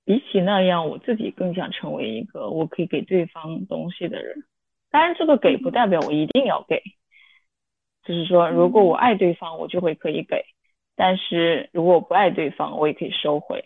[0.05, 4.45] 比起那样，我自己更想成为一个我可以给对方东西的人。
[4.89, 6.81] 当然，这个给不代表我一定要给，
[8.05, 10.43] 就是说，如果我爱对方，我就会可以给；
[10.95, 13.61] 但是如果我不爱对方，我也可以收回。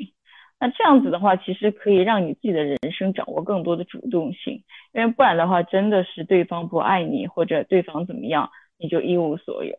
[0.60, 8.48] 那这样子的话，其实可以让你自己的人生掌握更多的主动性，因为不然的话，真的是对方不爱你或者对方怎么样。
[8.82, 9.76] 你就一无所有。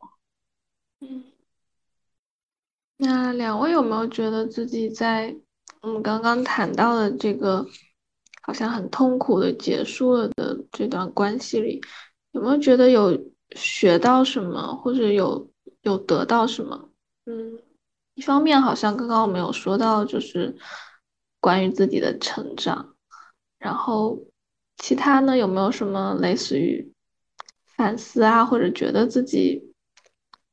[1.00, 1.24] 嗯，
[2.98, 5.36] 那两位有没有觉得自己在
[5.82, 7.66] 我们刚刚谈到的这个
[8.44, 11.82] 好像很痛苦的结束了的这段关系里，
[12.34, 13.20] 有没有觉得有
[13.56, 15.50] 学到什么，或者有
[15.82, 16.90] 有得到什么？
[17.26, 17.58] 嗯，
[18.14, 20.58] 一方面好像刚刚我们有说到，就是
[21.40, 22.96] 关于自己的成长，
[23.58, 24.20] 然后
[24.78, 26.92] 其他呢，有没有什么类似于？
[27.78, 29.74] 反思啊，或者觉得自己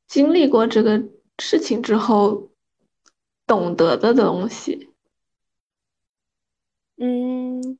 [0.07, 0.99] 经历过这个
[1.37, 2.49] 事情之后
[3.45, 4.89] 懂得的东西。
[6.97, 7.77] 嗯，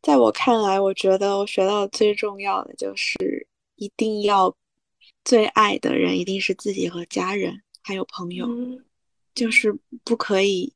[0.00, 4.56] 在我看来，我觉得我学到最重要的就是一定要
[5.22, 8.48] 最爱的人一定是自己和家人还有朋友，
[9.38, 10.74] 就是不可以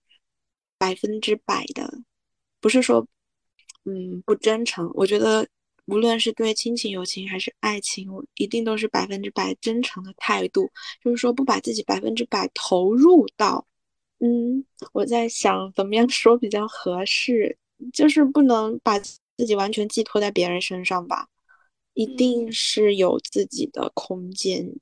[0.79, 2.01] 百分之百的，
[2.61, 3.07] 不是说
[3.85, 4.91] 嗯不真诚。
[4.95, 5.49] 我觉得。
[5.87, 10.71] 无论是对亲情、友情还是爱情，一定都是百分之百真诚的态度。
[11.03, 13.67] 就是说，不把自己百分之百投入到，
[14.21, 17.59] 嗯，我在想怎么样说比较合适，
[17.93, 21.29] 就是不能把自己完全寄托在别人身上吧。
[21.95, 24.73] 一定是有自己的空间，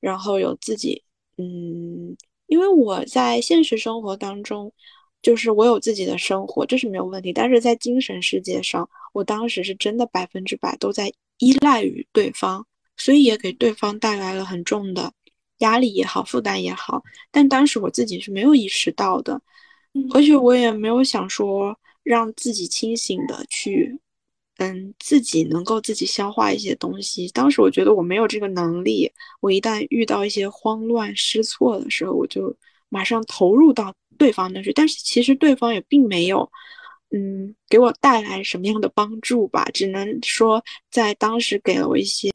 [0.00, 1.04] 然后有自己，
[1.36, 2.16] 嗯，
[2.48, 4.72] 因为我在现实生活当中。
[5.20, 7.32] 就是我有自己的生活，这是没有问题。
[7.32, 12.64] 但是在精神世界上，我当时是真的百分之百都在依赖于对方，
[12.96, 15.12] 所以也给对方带来了很重的
[15.58, 17.02] 压力也好，负担也好。
[17.32, 19.42] 但当时我自己是没有意识到的，
[20.14, 23.98] 而且我也没有想说让自己清醒的去
[24.58, 27.28] 嗯，自己能够自己消化一些东西。
[27.28, 32.54] 当时我觉得我没有这个能力，我一旦遇到一些慌乱失措的时候，我就
[32.88, 34.72] 马上投入到对方那去。
[34.72, 36.50] 但是其实对方也并没有，
[37.10, 42.28] 嗯，给我带来什么样的帮助吧，只能说在当时给了我一些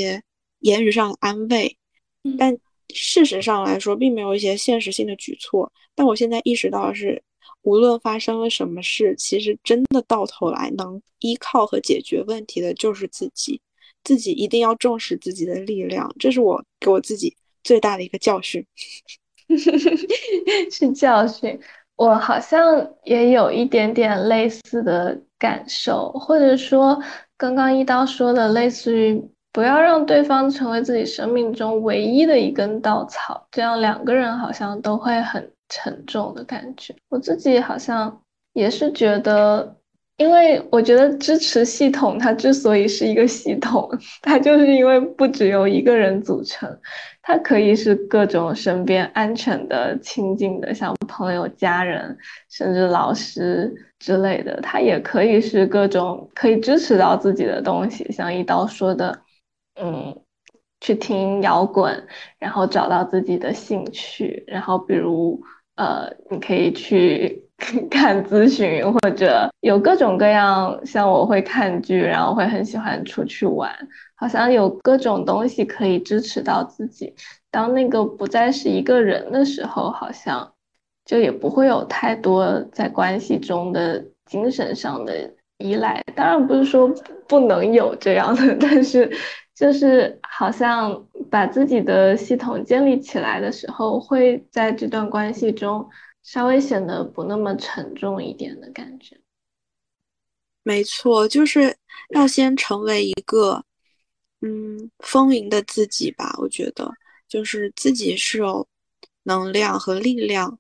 [0.59, 1.77] 言语上的安慰，
[2.37, 2.57] 但
[2.93, 5.69] 事实上来说，并没有一些现实性的举措。
[5.93, 7.21] 但我现在意识到是。
[7.63, 13.59] 无论发生了什么事，其实真的到头来能依靠和解决问题的就是自己。
[14.03, 18.65] 自己一定要重视自己的力量，这是我给我自己最大的一个教训。
[20.69, 21.57] 是教训，
[21.95, 27.01] 我好像也有一点点类似的感受，或者说
[27.37, 35.52] 刚刚一刀说的，类似于不要让对方成为自己生命中唯一的一根稻草，这样两个人好像都会很。
[35.69, 38.21] 沉重的感觉，我自己好像
[38.53, 39.75] 也是觉得，
[40.17, 43.89] 因为我觉得支持系统它之所以是一个系统，
[44.21, 46.69] 它就是因为不只由一个人组成，
[47.21, 52.15] 它可以是各种身边安全的、亲近的，像朋友、家人，
[52.49, 59.21] 甚至老师之类的，它也可以是各种可以支持到自己的东西，像一刀说的，
[59.81, 60.15] 嗯。
[60.83, 62.07] 去听摇滚，
[62.37, 65.41] 然后找到自己的兴趣，然后比如。
[65.75, 67.49] 呃，你可以去
[67.89, 70.79] 看咨询，或者有各种各样。
[70.85, 73.75] 像我会看剧，然后会很喜欢出去玩，
[74.13, 77.15] 好像有各种东西可以支持到自己。
[77.49, 80.53] 当那个不再是一个人的时候，好像
[81.05, 85.27] 就也不会有太多在关系中的精神上的
[85.57, 86.03] 依赖。
[86.15, 86.87] 当然不是说
[87.27, 89.11] 不能有这样的， 但是。
[89.55, 95.87] 就是好像把自己的系统建立起来的时候，会在这段关系中
[96.23, 99.19] 稍微显得不那么沉重一点的感觉。
[100.63, 101.77] 没错，就是
[102.11, 103.63] 要先成为一个
[104.41, 106.33] 嗯丰盈的自己吧。
[106.39, 106.91] 我觉得，
[107.27, 108.67] 就是自己是有
[109.23, 110.57] 能量和力量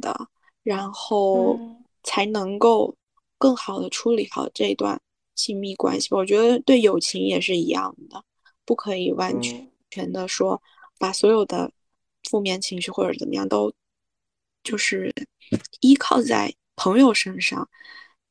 [0.00, 0.28] 的，
[0.62, 1.58] 然后
[2.02, 2.94] 才能够
[3.38, 5.00] 更好的处理好这段
[5.34, 6.08] 亲密关系。
[6.10, 8.22] 我觉得对友情也是一样的。
[8.64, 10.62] 不可以完全全的说，
[10.98, 11.70] 把所有的
[12.30, 13.72] 负面情绪或者怎么样都
[14.62, 15.12] 就是
[15.80, 17.68] 依靠在朋友身上。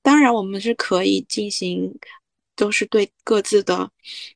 [0.02, 1.98] 当然，我们是可以进行，
[2.56, 3.90] 都是对各自的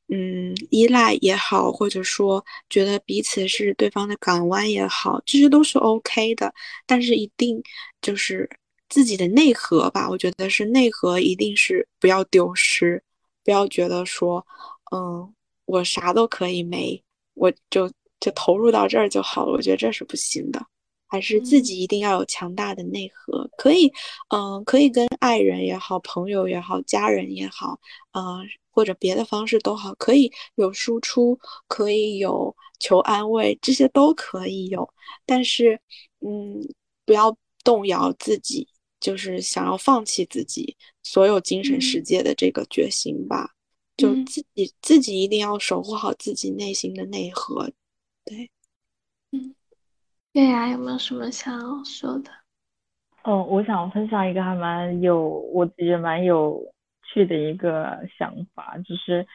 [0.08, 6.54] 嗯依赖也好，或者说觉得彼此是对方的港湾也好，这些都是 OK 的。
[6.86, 7.62] 但是一定
[8.02, 8.50] 就是
[8.88, 13.04] 自己的内核吧，我觉得是内核一定是不要丢失，
[13.44, 14.46] 不要觉得说
[14.92, 15.34] 嗯。
[15.68, 17.04] 我啥都可以没，
[17.34, 19.52] 我就就投入到这儿就好了。
[19.52, 20.66] 我觉得这是不行的，
[21.08, 23.50] 还是自己一定要有强大的内核。
[23.58, 23.92] 可以，
[24.34, 27.78] 嗯，可以跟爱人也好，朋友也好，家人也好，
[28.14, 28.40] 嗯，
[28.72, 31.38] 或者别的方式都好，可以有输出，
[31.68, 34.90] 可以有求安慰，这些都可以有。
[35.26, 35.80] 但是，
[36.22, 36.62] 嗯，
[37.06, 38.66] 不要动摇自己，
[39.02, 43.52] 就是想要放弃自己所有精神世界的这个决心吧。
[43.98, 47.72] 就自己自己一定要守护好自己内心的内核，
[48.24, 48.52] 对，
[49.32, 49.56] 嗯，
[50.34, 52.30] 月牙有没有什么想要说的？
[53.24, 56.62] 哦，我想分享一个还蛮有我自己蛮有
[57.12, 59.26] 趣的一个想法，就是，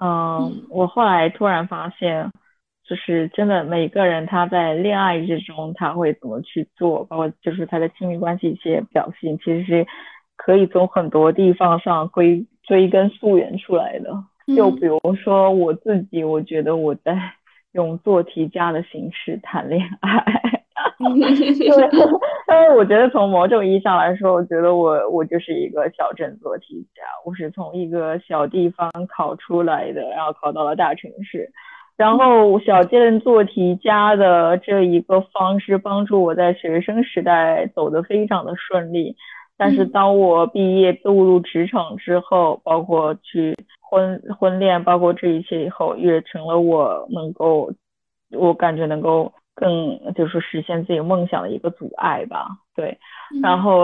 [0.00, 2.32] 嗯，我后来突然发现，
[2.84, 9.86] 就是真的每个人他在恋爱之中他会怎么去做，包括就是他的亲密关系一些表现，其实是
[10.36, 12.46] 可以从很多地方上归。
[12.62, 14.10] 追根溯源出来的，
[14.56, 17.16] 就比如说我自己，我觉得我在
[17.72, 20.24] 用做题家的形式谈恋爱，
[21.00, 31.50] 因为因为我觉得从某种意义上来说，我觉得我我就是一个小镇做题家，我是从一个小地方考出来的，然后考到了大城市，
[31.96, 39.16] 然后小镇做题家的这一个方式帮助我在学生时代走得非常的顺利。
[39.58, 47.72] 但是当我毕业步入职场之后，包括去婚婚恋，包括这一切以后，也成了我能够，
[48.32, 52.48] 我感觉能够更就是实现自己梦想的一个阻碍吧。
[52.74, 52.98] 对，
[53.40, 53.82] 然后，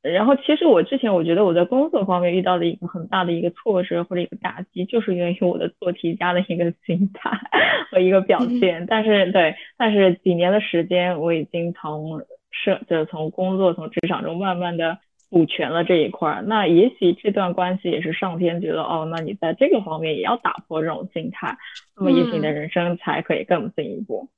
[0.00, 7.30] 然后其实我之前我觉得我在工作方面遇到的一个很大的一个挫折或者一个打击，就是源于我的做题家的一个心态
[7.90, 8.86] 和一个表现。
[8.86, 12.22] 但是对，但是几年的时间，我已经从。
[12.64, 14.98] 是，就是从工作、从职场中慢慢的
[15.30, 16.42] 补全了这一块儿。
[16.42, 21.56] 那也许这段关系也是上天觉得，哦，那你在这个方面也要打破这种心态，
[21.96, 24.28] 那么也许你的人生才可以更进一步。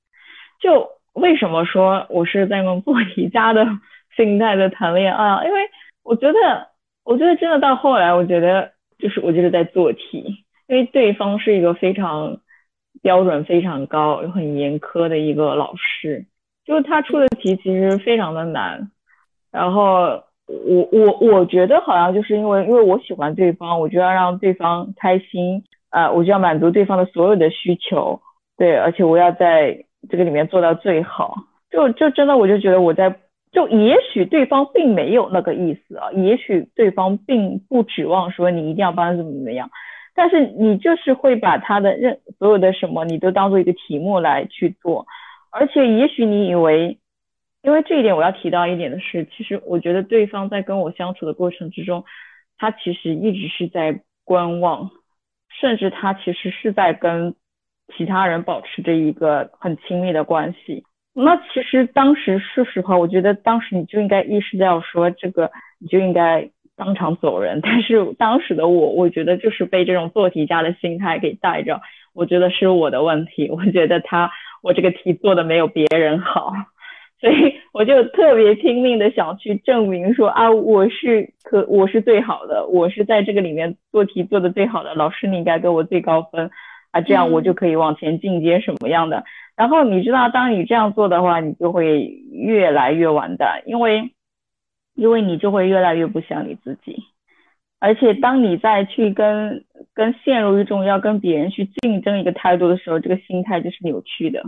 [0.61, 3.67] 就为什么说我是在用做题家的
[4.17, 5.45] 心态在谈恋爱？
[5.47, 5.61] 因为
[6.03, 6.69] 我觉得，
[7.05, 12.41] 我觉得真的到后来，我觉得就是我就是在做题，因为对方是一个非常
[13.03, 16.27] 标准非常高又很严苛的一个老师，
[16.71, 18.93] 就是他出的题其实非常的难，
[19.51, 28.21] 然后我我我觉得好像就是因为因为我喜欢对方，我就要让对方开心，呃，我就要满足对方的所有的需求，
[28.57, 31.35] 对，而且我要在这个里面做到最好，
[31.73, 33.17] 就就真的我就觉得我在。
[33.53, 39.69] 就也许对方并没有那个意思啊，也许对方并不指望说你一定要帮他怎么怎么样，
[40.15, 45.05] 但是你就是会把他的任所有的什么你都当做一个题目来去做，
[45.51, 46.99] 而且也许你以为，
[47.63, 52.05] 因为这一点我要提到一点的是，其实我觉得对方在跟我相处的过程之中，
[52.57, 54.91] 他其实一直是在观望，
[55.61, 57.35] 甚至他其实是在跟
[57.97, 60.85] 其他人保持着一个很亲密的关系。
[61.13, 67.61] 那其实当时说实话，我觉得当时你就应该意识到说这个，你就应该当场走人。
[67.65, 71.81] 但是当时的我，我觉得就是被这种做题家的心态给带着，
[72.15, 73.51] 我觉得是我的问题。
[73.51, 74.31] 我觉得他
[74.63, 76.53] 我这个题做的没有别人好，
[77.21, 86.51] 所以我就特别拼命的想去证明说啊，我是可我是最好的，我是在这个里面做题做的最好的，老师你应该给我最高分
[86.91, 89.25] 啊，这样我就可以往前进阶什么样的。
[89.57, 92.01] 然后你知道，当你这样做的话，你就会
[92.33, 94.11] 越来越完蛋，因为，
[94.95, 97.05] 因为你就会越来越不像你自己。
[97.81, 99.65] 而且，当你再去跟
[99.95, 104.43] 跟陷入一种要跟别人去竞争一个态度的时候，这个心态就是扭曲的。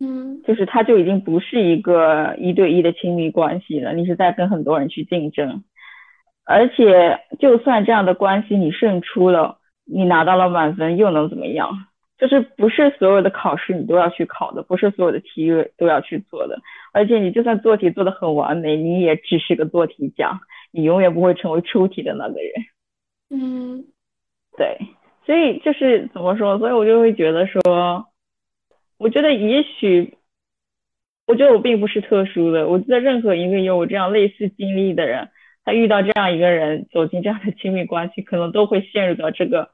[0.00, 5.64] 嗯，就是他就已经不是一个一对一的亲密关系了，你是在跟很多人去竞争。
[6.44, 9.56] 而且，就算这样的关系你胜出了，
[9.86, 11.70] 你拿到了满分，又能怎么样？
[12.18, 16.60] 就是不是所有的考试你都要去考的，不是所有的题都要去做的，
[16.92, 20.38] 而且你就算做题做的很完美，你也只是个做题家，
[20.70, 22.50] 你永远不会成为出题的那个人。
[23.34, 23.84] 嗯，
[24.56, 24.78] 对，
[25.26, 27.60] 所以就是怎么说，所以我就会觉得说，
[28.98, 30.16] 我觉得也许，
[31.26, 35.30] 我觉得我并不是特殊的，我觉得任何一个有我这样类似经历的人，
[35.64, 39.70] 他遇到这样一个人，走进这样的亲密关系，可能都会陷入到这个。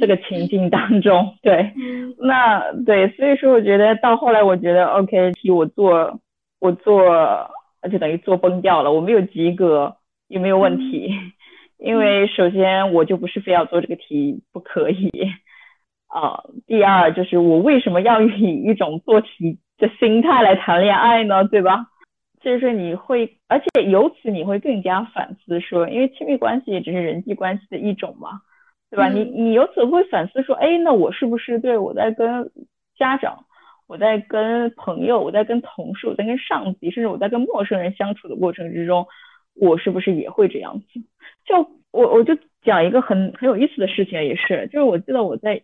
[0.00, 1.74] 这个情境当中，对，
[2.16, 6.18] 那对，所以说我觉得到后来，我觉得 OK 题我做
[6.60, 7.04] 我做，
[7.92, 9.94] 就等于做崩掉了，我没有及格
[10.28, 11.12] 也没有问题，
[11.78, 15.10] 因为首先我就不是非要做这个题不可以
[16.08, 21.44] 啊，第二就是我为什么要以一种做题的心态来谈恋爱呢？
[21.44, 21.86] 对吧？
[22.40, 28.40] 就是你会，而且由此你会更加反思说，因为亲密关系也只是人际关系的一种嘛。
[28.88, 29.08] 对吧？
[29.08, 32.48] 你你由此会反思说，哎，那我是不是对我在跟
[32.96, 33.44] 家长，
[33.88, 39.04] 我在跟朋友，我在跟同事，我在跟上级，甚至我在跟陌生人相处的过程之中，
[39.58, 41.00] 我是不是也会这样子？
[41.44, 41.56] 就
[41.90, 45.62] 我我就讲一个很很有意思的事情，也是，就是我记得我在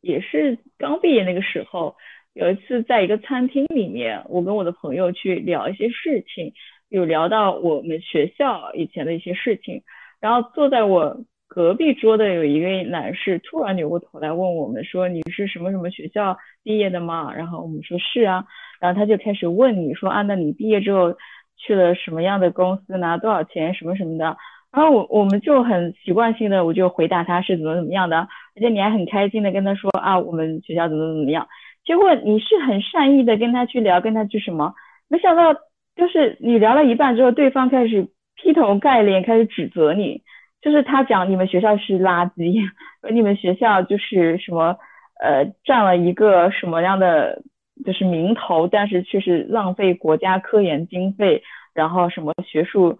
[0.00, 1.96] 也是刚毕业那个时候，
[2.34, 6.52] 有一次在一个餐厅里面，我跟我的朋友去聊一些事情，
[6.88, 9.82] 有聊到我们学校以前的一些事情，
[10.20, 11.24] 然后坐在我。
[11.54, 18.46] 隔壁桌的有一位男士突然扭过头来问我们说：“你是什么什么学校毕业的吗？”然后我们说是啊，
[18.80, 21.14] 然后他就开始问你说：“啊，那你毕业之后
[21.64, 24.36] 去了什么样的公司，拿多少钱，什么什么的？”
[24.72, 31.46] 然后我我们就很习惯性的我就回答他是怎么怎么样的，而且你还很开心的跟他说啊，我们学校怎么怎么样。
[31.84, 34.72] 结果你是很善意的跟他去聊，跟他去什么？
[35.08, 35.52] 没想到
[35.94, 40.22] 就是你聊了一半之后，对方开始劈头盖脸开始指责你。
[40.62, 42.62] 就是他讲你们学校是垃圾，
[43.12, 44.76] 你们学校就是什么
[45.20, 47.42] 呃占了一个什么样的
[47.84, 51.42] 就是名头，但是却是浪费国家科研经费，
[51.74, 52.98] 然后什么学术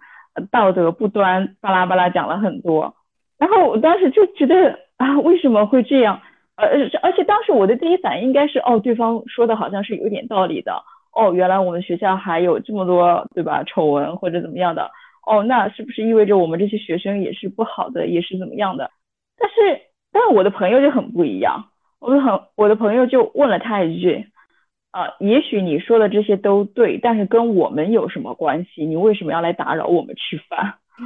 [0.51, 2.95] 道德不端，巴拉巴拉讲了很多。
[3.39, 6.21] 然后我当时就觉得啊，为什么会这样？
[6.57, 6.69] 呃，
[7.03, 10.83] 而且当时我的第一反应应该是哦，对方说的好像是有点道理的。
[11.15, 14.91] 哦，原来我们学校还有这么多对吧丑闻或者怎么样的。
[15.27, 18.91] 哦，那是不是意味着我们这些学生也是不好的，也是怎么样的？
[19.39, 21.67] 但是，但是我的朋友就很不一样。
[22.01, 24.27] 我很，我的朋友就问了他一句，
[24.93, 28.87] 啊，也许你说的这些都对，但是跟我们有什么关系？
[28.87, 30.75] 你为什么要来打扰我们吃饭？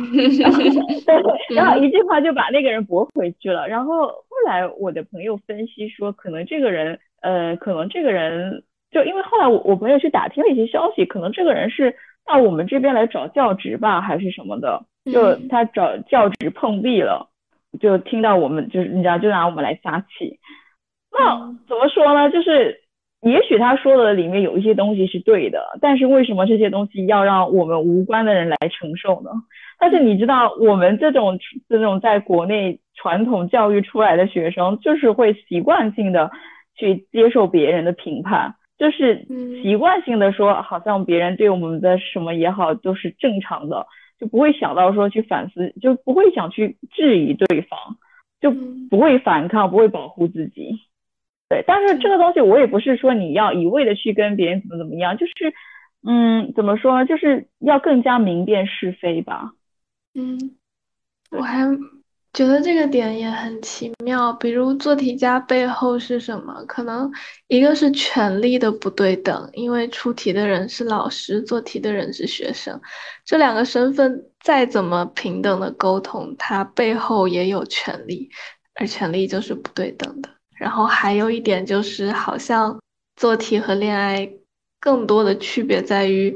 [1.07, 1.23] 对，
[1.57, 3.67] 然后一句话就把那个人驳回去了。
[3.67, 11.97] 然后后来我的朋友分析说，可能这个人，呃，可能这个人就因为后来我我朋友去打听了一些消息，可能这个人是。
[12.29, 14.83] 到我们这边来找教职吧，还是什么的？
[15.13, 17.31] 就他找教职碰壁了，
[17.79, 20.41] 就听到我们就是你知道，就拿我们来撒气。
[21.13, 21.37] 那
[21.69, 22.29] 怎么说呢？
[22.29, 22.81] 就是
[23.23, 29.31] 也许他说的里面有一些东西是对的，但是为什么这些东西要让我们无关的人来承受呢？
[29.79, 31.39] 但是你知道，我们这种
[31.69, 36.31] 这种在国内传统教育出来的学生，就是会习惯性的
[36.77, 39.27] 去接受别人的评判，就是
[39.63, 43.87] 习惯性的说，好像别人对我们的什么也好都是正常的，
[44.21, 47.79] 就不会想到说去反思，就不会想去质疑对方，
[48.41, 48.51] 就
[48.89, 50.79] 不会反抗，不会保护自己。
[51.49, 55.55] 对，但是这个东西我也不是说你要一味的去跟别人怎么怎么样，就是，
[56.05, 59.53] 嗯，怎么说，就是要更加明辨是非吧。
[60.15, 60.57] 嗯，
[61.31, 61.65] 我还
[62.33, 64.33] 觉得这个点也很奇妙。
[64.33, 66.65] 比如做题家背后是什么？
[66.67, 67.13] 可能
[67.47, 72.81] 一个是权力的不对等，因为出题的人是老师，做题的人是学生，
[73.25, 78.31] 这两个身份再怎么平等的沟通，它背后也有权利，
[78.75, 80.31] 而权力就是不对等的。
[80.57, 82.79] 然后还有一点就是，好像
[83.17, 84.29] 做题和恋爱
[84.81, 86.35] 更多的区别在于，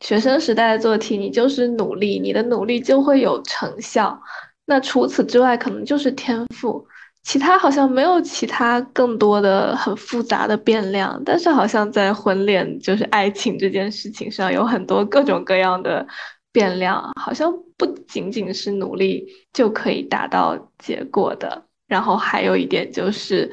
[0.00, 4.20] 学生时代做题，你就是努力，你的努力就会有成效。
[4.66, 6.86] 那除此之外，可能就是天赋，
[7.22, 11.20] 其他好像没有其他更多的很复杂的变量。
[11.24, 16.06] 但是好像在婚恋，就是爱情这件事情上，有很多各种各样的
[16.52, 21.66] 变量，好像不仅仅是努力就可以达到结果的。
[21.90, 23.50] 然后还有一点就是，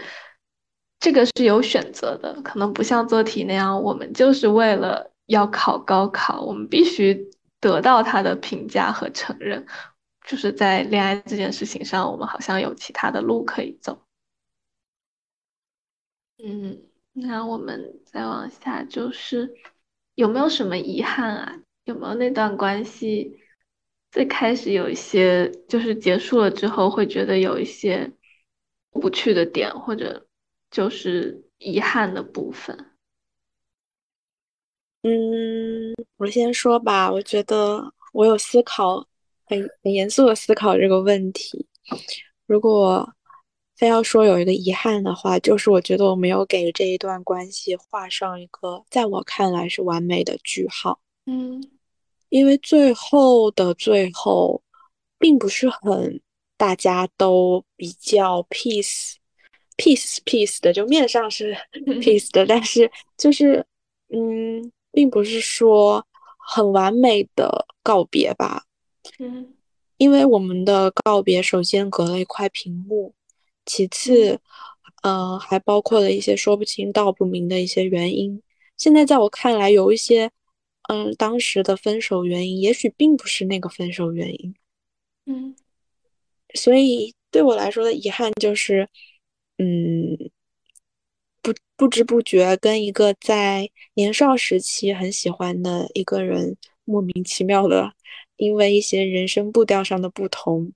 [1.00, 9.66] 这个是有选择的，可能不像做题那样，我们就是为了要考高考，我们必须得到他的评价和承认。
[10.28, 14.04] 就是在恋爱这件事情上，我们好像有其他的路可以走。
[16.38, 16.84] 嗯，
[17.14, 19.52] 那我们再往下，就是
[20.14, 21.60] 有没有什么遗憾啊？
[21.86, 23.40] 有没有那段关系
[24.12, 28.12] 最开始有一些，就是结束了之后会觉得有一些。
[28.92, 30.28] 不去的点，或者
[30.72, 32.76] 就是遗憾的部分。
[35.04, 37.12] 嗯，我先说吧。
[37.12, 39.08] 我觉得我有思考，
[39.46, 41.68] 很很严肃的思考这个问题。
[42.46, 43.08] 如果
[43.76, 51.00] 非要说有一个遗憾的话，就是我觉得我没有给这一段关系画上一个在我看来是完美的句号。
[51.26, 51.64] 嗯，
[52.30, 54.62] 因为最后的最后，
[55.20, 56.22] 并不是很。
[56.58, 63.66] 大家都比较 peace，peace，peace 的，就面上是 peace 的，但是就是，
[64.10, 66.06] 嗯，并不是说
[66.38, 68.66] 很完美的告别吧。
[69.20, 69.54] 嗯，
[69.98, 73.14] 因为我们的告别，首先隔了一块屏幕，
[73.66, 74.40] 其次，
[75.04, 78.42] 呃，还包括了一些说不清道不明的一些原因。
[78.78, 80.32] 现在在我看来，有一些，
[80.90, 84.56] 嗯，当时的分手原因，也许并不是那个分手原因。
[85.26, 85.56] 嗯。
[86.54, 88.88] 所以对我来说的遗憾就是，
[89.58, 90.18] 嗯，
[91.42, 97.94] 不不知不觉跟一个在年少时期很喜欢的一个人莫名其妙的，
[98.38, 100.72] 因为一些人生步调上的不同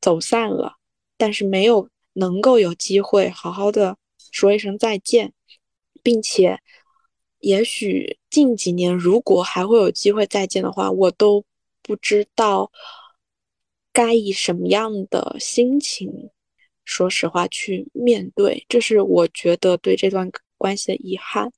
[0.00, 0.76] 走散了，
[1.16, 3.96] 但是没有能够有机会好好的
[4.30, 5.32] 说一声再见，
[6.02, 6.58] 并且
[7.40, 11.44] 也许近几年如果还会有机会再见的话，我都
[11.82, 12.72] 不知道。
[13.92, 16.30] 该以什么样的心情，
[16.84, 21.52] 说实话去面对，这是我觉得对这段关系的遗憾。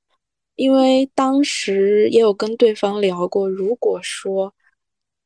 [0.55, 4.53] 因为当时也有跟对方聊过，如果说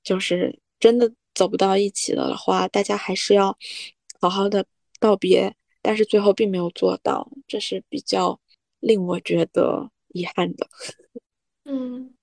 [0.03, 3.57] 就是真的走不到一起了的话，大家还是要
[4.19, 4.65] 好好的
[4.99, 5.55] 告别。
[5.81, 8.39] 但是最后并没有做到，这是比较
[8.79, 10.67] 令我觉得遗憾的。
[11.65, 12.13] 嗯，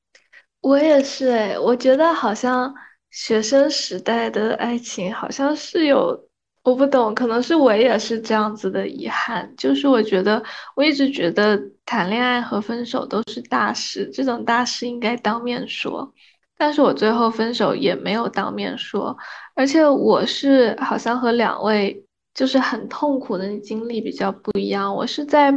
[0.61, 2.75] 我也是诶，我觉得好像。
[3.17, 6.23] 学生时代的爱情好像是有，
[6.63, 9.51] 我不懂，可能是我也是这样子的遗憾。
[9.57, 10.41] 就是我觉得
[10.75, 16.13] 我一直觉得谈恋爱和分手都是大事，这种大事应该当面说。
[16.59, 19.17] 但是我最后分手也没有当面说，
[19.55, 22.05] 而且我是好像和两位
[22.35, 25.51] 就是很痛苦的经历比较不一样，我是在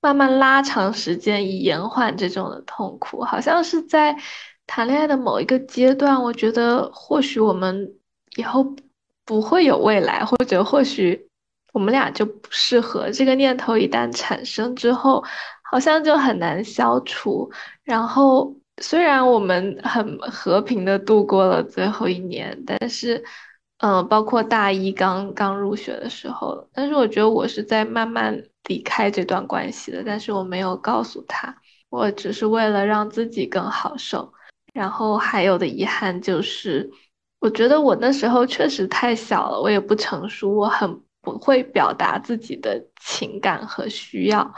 [0.00, 4.16] 慢慢拉长时间以延缓这种的痛苦，好像是在。
[4.66, 7.94] 谈恋爱的某一个阶段，我觉得或许我们
[8.36, 8.74] 以后
[9.24, 11.28] 不会有未来，或者或许
[11.72, 13.10] 我们俩就不适合。
[13.10, 15.24] 这个念头一旦产生之后，
[15.70, 17.50] 好像就很难消除。
[17.84, 23.22] 然后虽然我们很和平的度过了最后一年，但是，
[23.78, 31.56] 嗯，包括大一刚刚入学的时候，但是我觉得我是在慢慢离开这段关系的，但是我没有告诉他，
[31.88, 34.32] 我只是为了让自己更好受。
[34.76, 36.90] 然后还有的遗憾就是，
[37.38, 44.52] 我觉得我那时候确实太小了，我也不成熟，我很不会表达自己的情感和需要。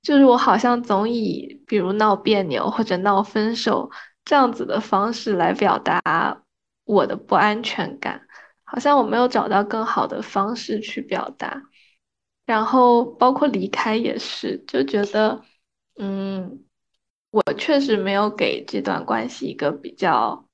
[0.00, 3.90] 就是我好像总以比如闹别扭或者闹分手
[4.24, 6.42] 这样子的方式来表达
[6.86, 8.22] 我的不安全感，
[8.64, 11.62] 好像我没有找到更好的方式去表达。
[12.46, 15.42] 然后包括离开也是，就觉得，
[15.98, 16.64] 嗯，
[17.30, 20.46] 我确实没有给这段关系一个比较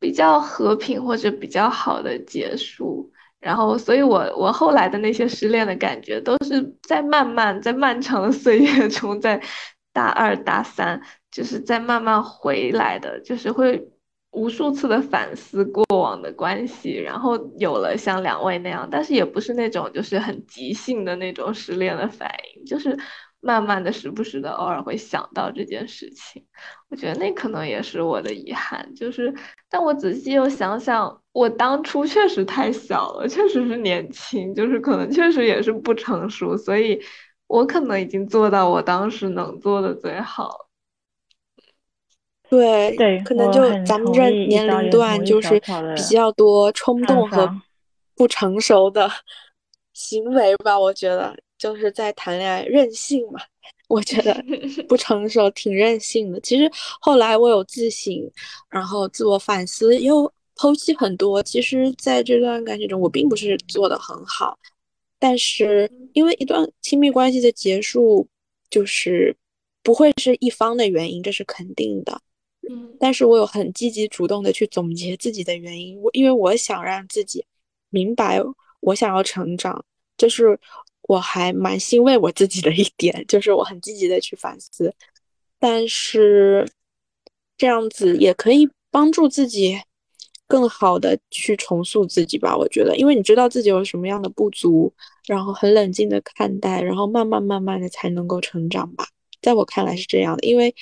[0.00, 3.12] 比较和平或者比较好的结束。
[3.38, 9.40] 然后，所以我我后来的那些失恋的感觉，都是在慢慢在漫长的岁月中，在
[9.92, 11.00] 大二大三，
[11.30, 13.88] 就是在慢慢回来的，就是会
[14.32, 22.98] 无数次的反思过往的关系，然后有了像两位那样，但是也不是那种就是很即兴的那种失恋的反应，就是。
[23.46, 26.44] 慢慢的，时不时的，偶尔会想到这件事情，
[26.90, 28.92] 我觉得那可能也是我的遗憾。
[28.96, 29.32] 就是，
[29.70, 37.00] 但我仔细又想想，我当初确实太小了，确实是年轻，就是可能确实也是不成熟，所以
[37.46, 40.66] 我可能已经做到我当时能做的最好。
[42.50, 45.60] 对对，可能就咱们这年龄段就是
[45.94, 47.48] 比较多冲动和
[48.16, 49.08] 不成熟的
[49.92, 51.36] 行为吧，我觉得。
[51.58, 53.40] 就是在谈恋爱任性嘛，
[53.88, 54.44] 我觉得
[54.88, 56.38] 不 成熟，挺任性的。
[56.40, 58.30] 其实后来我有自省，
[58.68, 61.42] 然后自我反思，又剖析很多。
[61.42, 64.58] 其实在这段感情中，我并不是做的很好，
[65.18, 68.28] 但是因为一段亲密关系的结束，
[68.68, 69.34] 就是
[69.82, 72.20] 不会是一方的原因，这是肯定的。
[72.68, 77.46] 嗯，但是我有很积极主动的去总结自己的原因，我因为我想让自己
[77.88, 78.42] 明白，
[78.80, 79.82] 我想要成长，
[80.18, 80.60] 就是。
[81.08, 84.92] 我还蛮欣慰我自己的一点，就是我很积极的去反思，
[85.58, 86.68] 但是
[87.56, 89.80] 这样子也可以帮助自己
[90.48, 92.56] 更好的去重塑自己吧。
[92.56, 94.92] 我觉得，因为你知道自己有什么样的不足，
[95.26, 99.06] 然后很冷静的看待，然后慢慢慢慢的才能够成长吧。
[99.40, 100.74] 在我看来是这样的，因为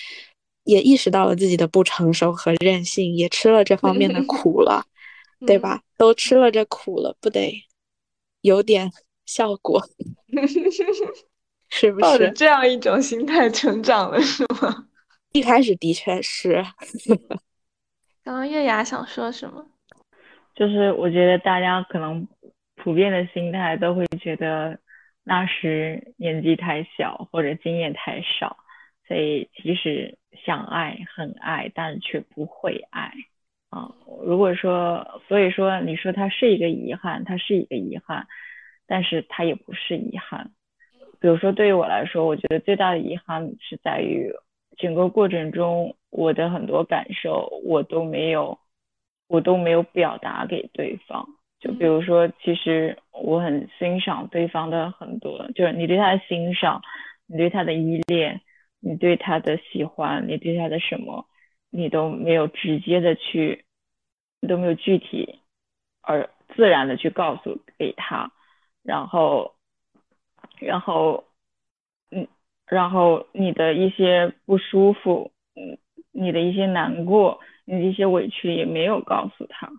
[0.64, 4.86] 也意识到了自己的不成熟和任性，也吃了这方面的苦了，
[5.46, 5.82] 对吧？
[5.98, 7.62] 都吃了这苦了，不得
[8.40, 8.90] 有点。
[9.26, 9.80] 效果
[11.70, 14.86] 是不是抱着这样一种心态成长了，是吗？
[15.32, 16.64] 一开始的确是。
[18.22, 19.66] 刚刚月牙想说什么？
[20.54, 22.26] 就是我觉得大家可能
[22.76, 24.78] 普遍的心态都会觉得
[25.24, 28.56] 那时年纪太小或者经验太少，
[29.08, 30.16] 所以其实
[30.46, 33.12] 想爱很爱，但却不会爱
[33.70, 33.90] 啊。
[34.24, 38.28] 如果说，所以说你说它是一个遗憾，它是一个遗憾。
[38.86, 40.50] 但是它也不是遗憾，
[41.20, 44.32] 比如说对于我来说，我觉得最大的遗憾是在于
[44.76, 48.58] 整个过程中我的很多感受我都没有，
[49.28, 51.26] 我都没有表达给对方。
[51.60, 56.82] 就比如说，其实我很欣赏对方的很多，就是你对他的欣赏，
[57.26, 58.42] 你对他的依恋，
[58.80, 61.26] 你对他的喜欢，你对他的什么，
[61.70, 63.64] 你都没有直接的去，
[64.42, 65.40] 你都没有具体
[66.02, 68.30] 而自然的去告诉给他。
[68.84, 69.54] 然后，
[70.58, 71.24] 然后，
[72.10, 72.28] 嗯，
[72.66, 75.78] 然后你的一些不舒服，嗯，
[76.12, 79.72] 你的一些难过，你的一些委屈也没有告诉他。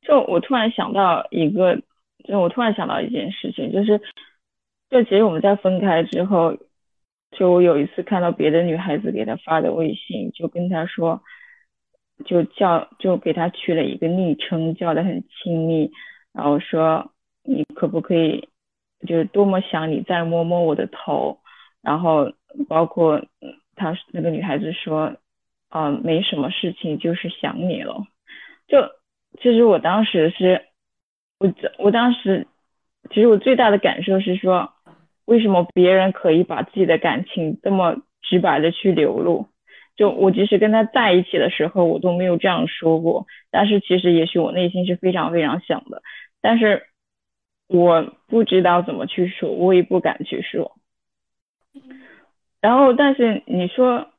[0.00, 1.82] 就我突然想到一个，
[2.24, 4.00] 就我突然想到一件事情，就是，
[4.88, 6.56] 就其实我们在分开之后，
[7.32, 11.22] 就我有一次看到别的女孩子给他发的微信，就跟他说，
[12.24, 15.92] 就叫就给他取了一个昵称，叫的很亲密，
[16.32, 17.12] 然后说。
[17.48, 18.46] 你可不可以，
[19.06, 21.38] 就是多么想你再摸摸我的头，
[21.80, 22.30] 然后
[22.68, 23.24] 包括
[23.74, 25.16] 他那个女孩子说，
[25.70, 28.04] 啊，没什么事情，就是想你了。
[28.66, 28.76] 就
[29.40, 30.66] 其实我当时是，
[31.38, 32.46] 我我当时
[33.08, 34.74] 其实我最大的感受是说，
[35.24, 39.46] 为什么别人可以把自己的感情这么直白的去流露？
[39.96, 43.26] 就我即使跟他在一起的时候，我都没有这样说过。
[43.50, 46.02] 但是其实也许我内心是非常非常想的，
[46.42, 46.82] 但是。
[47.68, 50.76] 我不知道怎么去说，我也不敢去说。
[52.60, 54.10] 然后，但是你说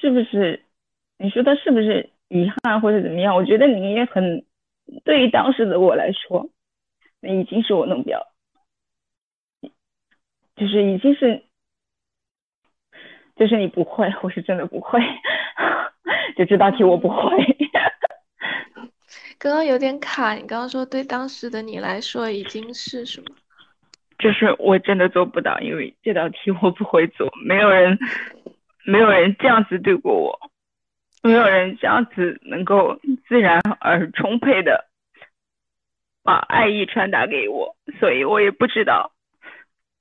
[0.00, 0.62] 是不是？
[1.18, 3.34] 你说他是不是遗憾或者怎么样？
[3.34, 4.44] 我觉得你也很，
[5.02, 6.50] 对于当时的我来说，
[7.20, 8.26] 那已经是我能表，
[10.54, 11.42] 就是已经是，
[13.34, 15.00] 就是你不会，我是真的不会，
[16.36, 17.42] 就这道题我不会。
[19.38, 23.26] 刚刚有点卡，你刚刚说对当时的你来说已经是什么？
[24.18, 27.98] 就是我真的做不到，因为这道题我不会做，没有人，
[28.86, 30.50] 没有人这样子对过我，
[31.22, 34.86] 没有人这样子能够自然而充沛的
[36.22, 39.12] 把爱意传达给我，所以我也不知道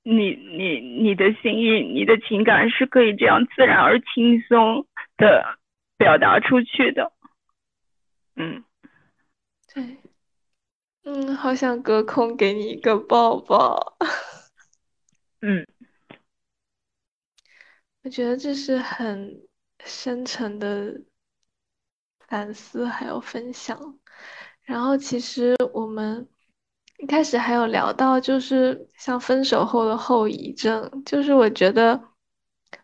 [0.01, 4.85] 你你你的心意，你的情感是可以这样自然而轻松
[5.17, 5.57] 的
[5.97, 7.11] 表达出去的。
[8.37, 8.63] 嗯，
[9.75, 9.97] 对，
[11.03, 13.97] 嗯，好想隔空给你一个抱抱。
[15.41, 15.67] 嗯，
[18.03, 19.45] 我觉得这是很
[19.83, 21.01] 深沉的
[22.29, 23.99] 反思还有分享。
[24.63, 26.25] 然后其实我们。
[26.97, 32.01] 一开始还有聊到，就是像分手后的后遗症，就是我觉得，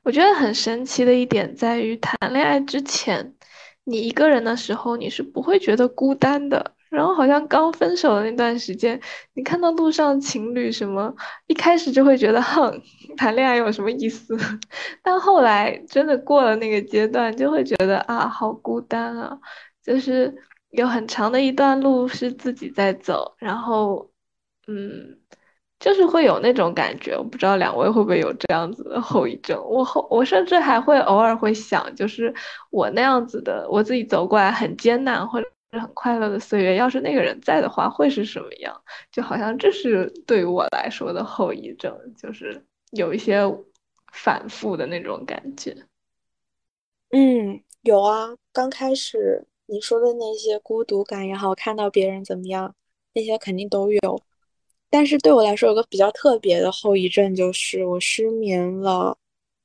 [0.04, 3.34] 我觉得很神奇的一点在于，谈恋爱之前，
[3.86, 6.76] 你一个人的时候，你是不会觉得孤单的。
[6.92, 9.02] 然后好像刚分手的那段时间，
[9.34, 11.12] 你看到路上情侣什么，
[11.48, 12.80] 一开始就会觉得， 哼，
[13.18, 14.38] 谈恋爱有什么意思？
[15.02, 19.40] 但后来真的过了那个阶段，就会觉得啊，好孤单啊，
[19.84, 20.36] 就是。
[20.72, 24.10] 有很长的一段路是自己在走，然后，
[24.70, 25.18] 嗯，
[25.82, 27.14] 就是会有那种感觉。
[27.18, 29.62] 我不知道两位会不会有这样子的后遗症。
[29.70, 32.34] 我后我甚至还会偶尔会想，就是
[32.70, 38.84] 我那样子的，我自己走过来很艰难或者是很快乐的岁月，要是那个人在的话，会是什么样？
[39.12, 43.42] 就好像这是对我来说的后遗症，就是有一些
[44.12, 45.76] 反复的那种感觉。
[47.12, 49.48] 嗯，有啊，刚开始。
[49.68, 52.76] 你说的那些孤独感也好，看到别人怎么样，
[53.14, 54.22] 那些肯定都有。
[54.90, 59.18] 但是对我来说，有个比较特别的后遗症，就是我失眠了，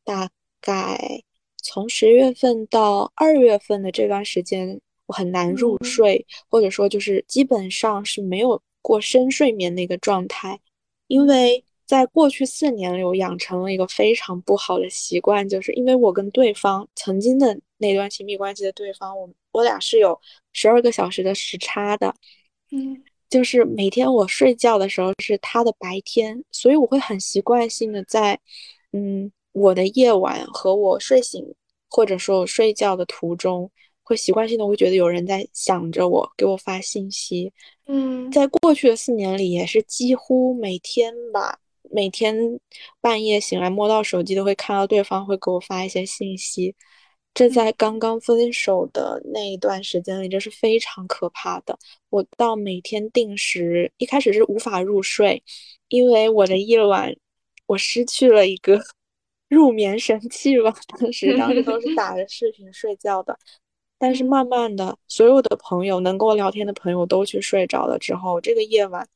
[0.05, 0.31] 大
[0.61, 1.25] 概
[1.61, 10.61] 从十月份到二月份的这段时间，我很难入睡，或者说就是基本上是没有过深睡眠的一个状态。
[11.07, 19.29] 因为在过去四年里，我养成了一个非常不好的习惯，就是因为我跟对方曾经的那段亲密关系的对方，我。
[19.53, 20.21] 我俩是有
[20.53, 22.15] 十二个小时的时差的，
[22.71, 28.39] 嗯，就是每天我睡觉的时候是他的白天，所以我会很习惯性的在，
[28.93, 31.43] 嗯，我的夜晚和我睡醒
[31.89, 33.71] 或者说我睡觉的途中，
[34.07, 37.53] 会习惯性的会觉得有人在想着我，给我发信息，
[37.87, 41.59] 嗯，在过去的四年里也是几乎每天吧，
[41.91, 42.61] 每天
[43.01, 46.77] 半夜醒来摸到手机都会看到对方会给我发一些信息。
[47.35, 51.77] 这在刚刚分手的那一段时间里，这是非常可怕的。
[52.09, 55.43] 我到每天定时，一开始是无法入睡，
[55.89, 57.15] 因为我的夜晚
[57.67, 58.81] 我失去了一个
[59.51, 60.73] 入眠神器吧。
[60.99, 63.39] 当时当时都是 打着视频睡觉的，
[63.99, 69.07] 但是慢慢的，所有的朋友能跟我聊天的朋友都去睡着了之后，这个夜晚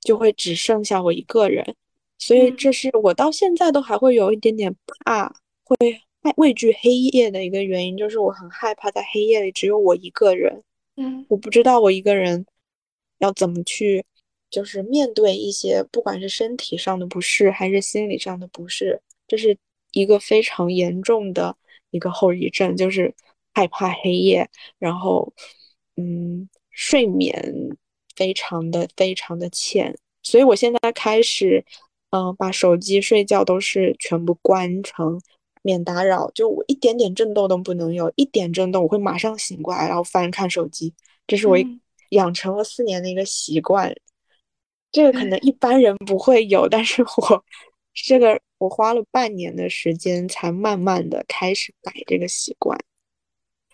[0.00, 1.74] 就会只剩下我一个人。
[2.18, 4.74] 所以这是我到现在都还会有一点点
[5.04, 5.34] 怕，
[5.64, 5.76] 会。
[6.36, 10.62] 畏惧黑夜的一个原因就是我很害怕在黑夜里只有我一个人，
[10.96, 12.44] 嗯，我不知道我一个人
[13.20, 14.04] 要怎么去，
[14.50, 19.56] 就是面对一些不管是身体上的不适还是心理上的不适，这是
[19.92, 21.56] 一个非常严重的
[21.90, 23.14] 一个后遗症，就是
[23.54, 24.48] 害怕黑夜，
[24.78, 25.32] 然后
[25.96, 27.54] 嗯，睡眠
[28.16, 31.64] 非常的非常的浅，所以我现在开始
[32.10, 35.20] 嗯把手机睡觉都是全部关成。
[35.62, 40.94] 免打扰，就我一点点震动都不能有，一点震动我会马上醒过来，然后翻看手机。
[41.26, 41.58] 这是我
[42.12, 43.94] 养成了四年的一个习惯，
[44.90, 47.44] 这个可能一般人不会有，但是我
[47.92, 52.78] 这个我花了半年的时间才慢慢的开始改这个习惯。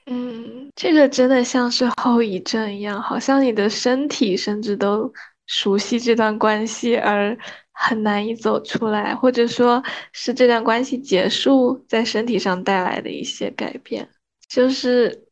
[0.07, 5.12] 嗯，这个真的像是后遗症一样，好像你的身体甚至都
[5.46, 7.36] 熟悉这段关系而。
[7.78, 14.09] 很难以走出来，或者说是这段关系结束在身体上带来的一些改变，
[14.48, 15.28] 就是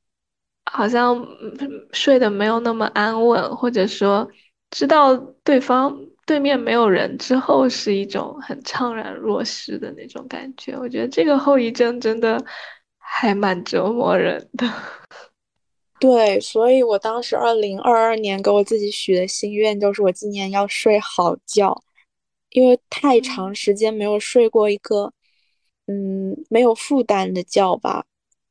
[0.70, 1.26] 好像
[1.92, 4.30] 睡得没有那么安稳，或者说
[4.68, 10.76] 知道对方对面没有人之后，是一种很怅然若失的那种感觉。
[10.76, 12.44] 我觉得这个后遗症真的
[13.06, 14.66] 还蛮折磨人的。
[16.00, 21.82] 对，所以我当时二零二二年给我自己许的心愿就是我今年要睡好觉。
[22.50, 25.12] 因为太长时间没有睡过一个，
[25.86, 28.04] 嗯，没有负担的觉吧。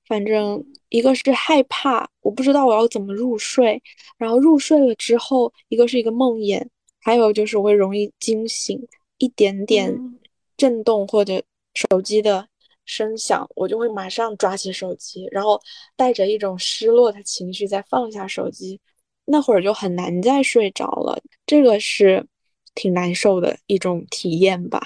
[0.07, 3.81] 反正一个是害怕，我不知道我要怎么入睡。
[4.17, 6.67] 然后入睡了之后，一个是一个梦魇，
[6.99, 8.77] 还有就是我会容易惊醒，
[9.19, 10.19] 一点点
[10.57, 11.41] 震动或者
[11.73, 12.45] 手机的
[12.85, 15.59] 声响，我就会马上抓起手机，然后
[15.95, 18.79] 带着一种失落的情绪再放下手机，
[19.25, 21.21] 那会儿就很难再睡着了。
[21.45, 22.27] 这个是。
[22.75, 24.81] 挺难受的一种体验吧。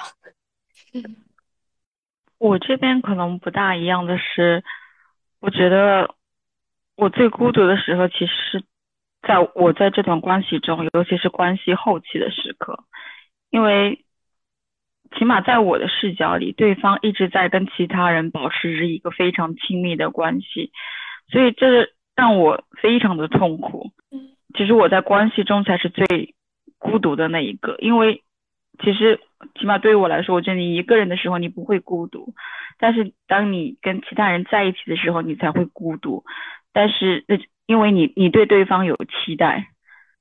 [2.38, 4.62] 我这边可能不大一样的是，
[5.40, 6.14] 我觉得
[6.98, 8.62] 我最孤独的时候，其实
[9.26, 12.84] 在我在这段关系中，尤其是关系后期的时刻，
[13.52, 14.04] 因为
[15.18, 20.72] 起码在我的视角里，对方一直在跟其他人保持着一个非常亲密的关系，
[21.30, 23.92] 所以这让我非常的痛苦。
[24.12, 26.34] 嗯，其实我在关系中才是最
[26.78, 28.24] 孤独的那一个，因为
[28.84, 29.20] 其实
[29.60, 32.34] 起码对于我来说，我觉得你一个人的时候你不会孤独，
[32.78, 36.24] 但是当你跟其他人在一起的时候，你才会孤独。
[36.74, 39.70] 但是那因为你你对对方有期待，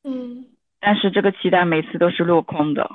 [0.04, 0.46] 嗯
[0.80, 2.90] 但是这个期待每次都是落空的，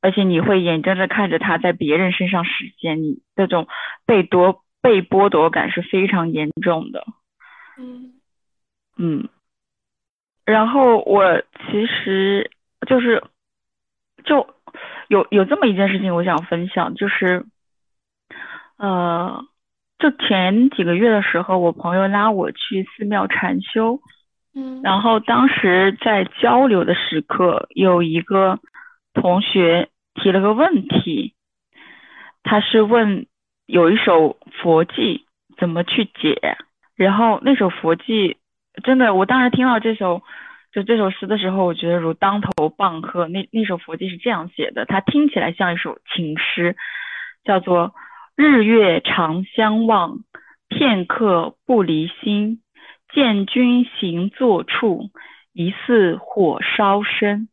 [0.00, 3.68] 而且你会眼睁睁看着他在别人身上实现，你这种
[4.06, 7.04] 被夺被剥夺感是非常严重的。
[7.78, 8.14] 嗯。
[9.02, 9.28] 嗯，
[10.44, 12.50] 然后我其实
[12.86, 13.22] 就是
[14.24, 14.46] 就
[15.08, 17.46] 有有这么一件事情，我想分享，就是
[18.76, 19.42] 呃，
[19.98, 24.00] 就前几个月的时候，我朋友拉我去寺庙禅修，
[24.54, 28.58] 嗯，然后当时在交流的时刻，有一个
[29.14, 31.34] 同学提了个问题，
[32.42, 33.26] 他是问
[33.66, 35.22] 有一首佛偈
[35.58, 36.56] 怎么去解，
[36.96, 38.36] 然后那首佛偈
[38.82, 40.22] 真的，我当时听到这首
[40.72, 43.26] 就这首诗的时候，我觉得如当头棒喝。
[43.26, 46.76] 那那首佛偈是这样写的，它听起来像一首情诗，
[47.44, 47.92] 叫做
[48.36, 50.20] “日月长相望，
[50.68, 52.62] 片刻不离心。
[53.12, 55.10] 见君行坐处，
[55.52, 57.48] 疑似火烧身。”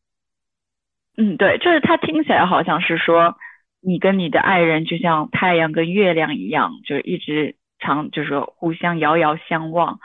[1.18, 3.38] 嗯，对，就是它听起来好像是说
[3.82, 9.99] 你跟你的爱人就像太阳跟月亮一样，就是一直长，就是说互相遥遥相望，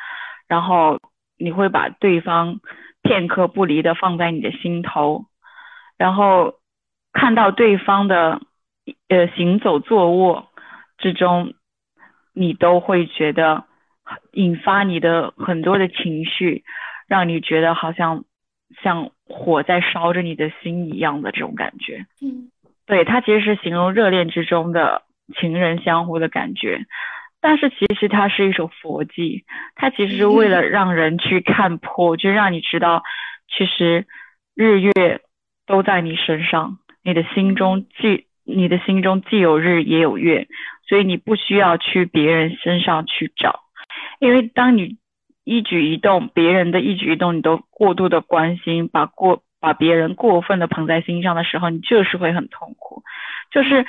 [0.48, 1.00] 然后
[1.38, 2.60] 你会把对方
[3.02, 5.26] 片刻不离的放在你的心头，
[5.98, 6.54] 然后
[7.12, 8.40] 看到对方的
[9.08, 10.48] 呃行走坐卧
[10.96, 11.52] 之中，
[12.32, 13.64] 你都会觉得
[14.32, 16.64] 引发你的很多的情绪，
[17.06, 18.24] 让你觉得好像
[18.82, 22.06] 像火在烧着你的心一样的这种感觉。
[22.22, 22.50] 嗯。
[22.84, 25.02] 对，它其实是形容热恋之中的
[25.38, 26.84] 情人相互的感觉，
[27.40, 29.44] 但是其实它是一首佛偈，
[29.76, 33.02] 它其实是为了让人去看破，就让你知道，
[33.56, 34.04] 其实
[34.54, 34.92] 日月
[35.64, 40.48] 都在你身上，你的心中既你的心中既有日也有月，
[40.88, 43.60] 所以你不需要去别人身上去找，
[44.18, 44.96] 因为当你
[45.44, 53.02] 一举一动，别人的一举一动，你都过度的关心，把过把别人过分的捧在心上的时候，你就是会很痛苦。
[53.50, 53.84] 就是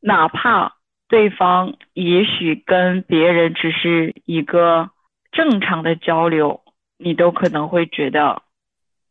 [0.00, 0.74] 哪怕
[1.08, 4.90] 对方也许跟别人只是一个
[5.32, 6.62] 正常的交流，
[6.98, 8.42] 你都可能会觉得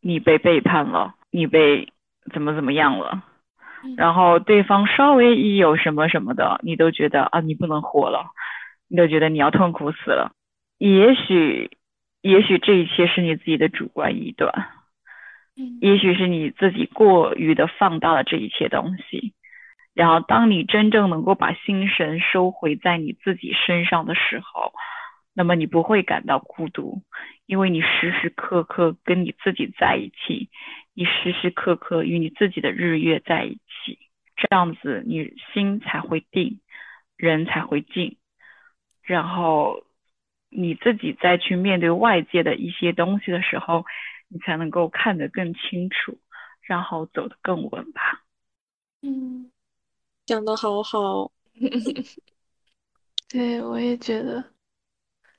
[0.00, 1.92] 你被背叛了，你被
[2.32, 3.24] 怎么怎么样了。
[3.96, 8.26] 然后对方稍微一有什么什么的，你都觉得啊，你不能活了，
[8.88, 10.32] 你都觉得你要痛苦死了。
[10.78, 11.70] 也许，
[12.20, 14.52] 也许这一切是你自己的主观臆断，
[15.56, 19.34] 嗯也许是你自己过于的放大了这一切东西。
[19.94, 24.72] 然后，当你真正能够把心神收回在你自己身上的时候，
[25.34, 27.02] 那么你不会感到孤独，
[27.46, 30.50] 因为你时时刻刻跟你自己在一起，
[30.94, 33.98] 你时时刻刻与你自己的日月在一起，
[34.36, 36.60] 这样子你心才会定，
[37.16, 38.18] 人才会静，
[39.02, 39.82] 然后
[40.50, 43.84] 你自己再去面对外界的一些东西的时候，
[44.28, 46.18] 你才能够看得更清楚，
[46.60, 48.24] 然后走得更稳吧。
[49.02, 49.50] 嗯，
[50.26, 51.30] 讲的好好，
[53.30, 54.44] 对，我也觉得，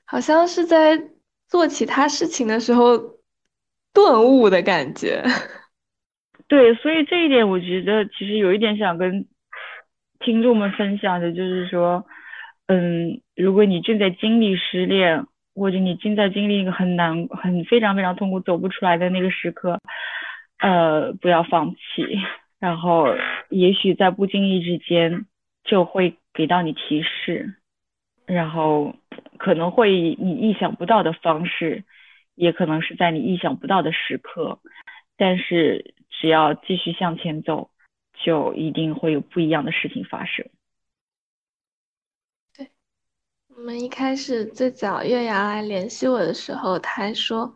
[0.04, 1.10] 好像是在
[1.48, 2.96] 做其他事情的时候
[3.92, 5.22] 顿悟的感觉。
[6.48, 9.28] 对，所以这一点我觉得其实有一点想跟
[10.18, 12.04] 听众们分享的，就是说，
[12.72, 19.80] 嗯，如果你正在经历失恋，或者你正在经历一个很难、很非常非常痛苦、走不出来的那个时刻，
[20.60, 22.06] 呃，不要放弃，
[22.60, 23.08] 然后
[23.48, 25.26] 也许在不经意之间
[25.64, 27.56] 就会给到你提示，
[28.24, 28.94] 然后
[29.36, 31.82] 可能会以你意想不到的方式，
[32.36, 34.60] 也可能是在你意想不到的时刻，
[35.16, 37.70] 但是只要继续向前走，
[38.14, 40.46] 就一定会有不一样的事情发生。
[43.60, 47.54] 我们一开始最早月牙来联系我的时候，他还说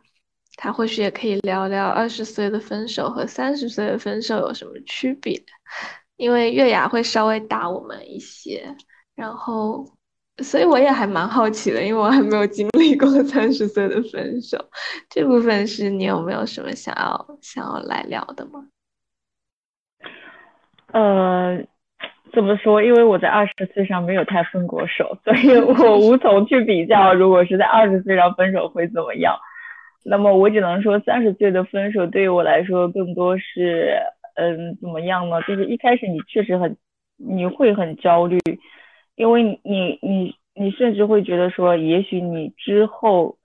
[0.56, 5.42] 他或许也可以聊聊二十岁的分手和三十岁的分手有什么区别，
[6.16, 8.76] 因为月牙会稍微大我们一些，
[9.14, 9.82] 然后
[10.42, 14.58] 所以我也还蛮好奇的，因为我还没有经历过三十岁的分手，
[15.08, 18.66] 这部分是你有没有什么想要想要来聊的吗？
[20.88, 21.64] 呃，
[22.34, 22.82] 怎么说？
[22.82, 27.14] 因为我在二十岁上没有太分过手，所以我无从去比较。
[27.14, 29.36] 如果是在二十岁上分手会怎么样？
[30.04, 33.96] 那么我只能说，三十岁的分手对于我来说更多是，
[34.34, 35.40] 嗯，怎么样呢？
[35.42, 36.76] 就是一开始你确实很
[37.16, 38.38] 你会很焦虑，
[39.16, 43.36] 因为你你你甚至会觉得说，也许你之后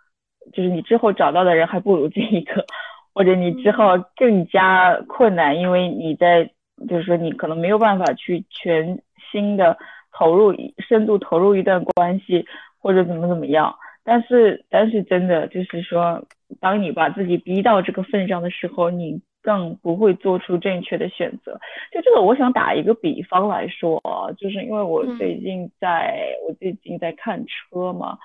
[0.52, 2.66] 就是你之后找到的人还不如这一个，
[3.14, 6.50] 或者你之后更加困难，因为你在
[6.88, 9.02] 就是说你可能没有办法去全
[9.32, 9.78] 心的
[10.12, 10.54] 投入
[10.88, 12.46] 深度投入一段关系，
[12.78, 13.76] 或者怎么怎么样。
[14.04, 16.24] 但是但是真的就是说，
[16.60, 19.22] 当你把自己逼到这个份上的时候，你。
[19.42, 21.58] 更不会做出正确的选择。
[21.94, 23.98] 就这个，我想打一个比方来说，
[24.38, 28.18] 就是因为我最近在，我最近在看车嘛，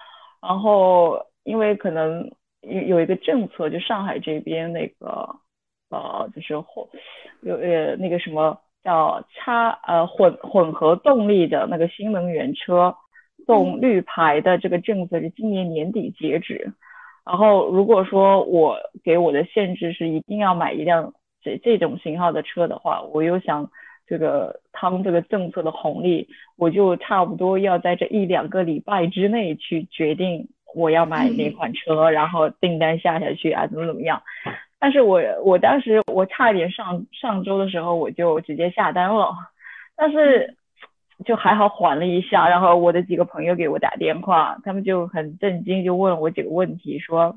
[0.42, 2.28] 然后因为可能
[2.62, 5.36] 有有一个政策，就上海这边那个
[5.94, 6.86] 呃，就是混
[7.42, 12.94] 有呃那个什么叫插呃混混合动力的那个新能源车
[13.46, 16.72] 送绿牌的这个政策是今年年底截止。
[17.26, 23.70] 然后，如果说我给我的限制是一定要买一辆这这种型号的车的话，我又想
[24.06, 26.28] 这个他们这个政策的红利，
[26.58, 34.22] 我就差不多要在这一两个礼拜之内去决定我要买哪款车，然后订单下下去啊，怎么怎么样。
[34.84, 39.32] 但是我我当时我差一点上上周的时候我就直接下单了，
[39.96, 40.56] 但是。
[41.24, 47.36] 就还好缓了一下，然后我的几个朋友给我打电话，他们就很震惊，就问我几个问题，说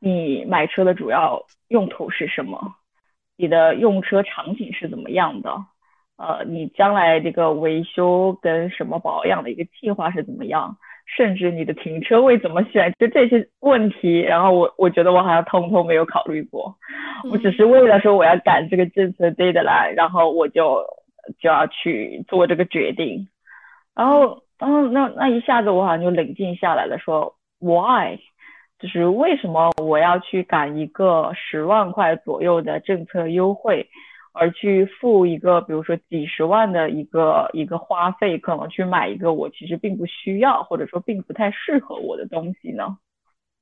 [0.00, 2.76] 你买车的主要用途是什么？
[3.36, 5.54] 你的用车场景是怎么样的？
[6.16, 10.78] 呃，你将来这个维修跟什么保养的一个计划是怎么样？
[11.06, 12.92] 甚至你的停车位怎么选？
[12.98, 16.74] 就这些问题，然后我我觉得我好像通通没有考虑过，
[17.30, 20.84] 我只是为了说我要赶这个政策 deadline，然后我就。
[21.40, 23.26] 就要去做这个决定，
[23.96, 28.16] 然后，然后那那一下子我好像就冷静下来了，说 why，
[28.78, 33.88] 就是为什么我要去赶一个十万块左右的政策优惠，
[34.36, 42.98] 而去付一个比如说几十万的一个一个花费，可能去买一个我其实并不需要或者说并不太适合我的东西呢？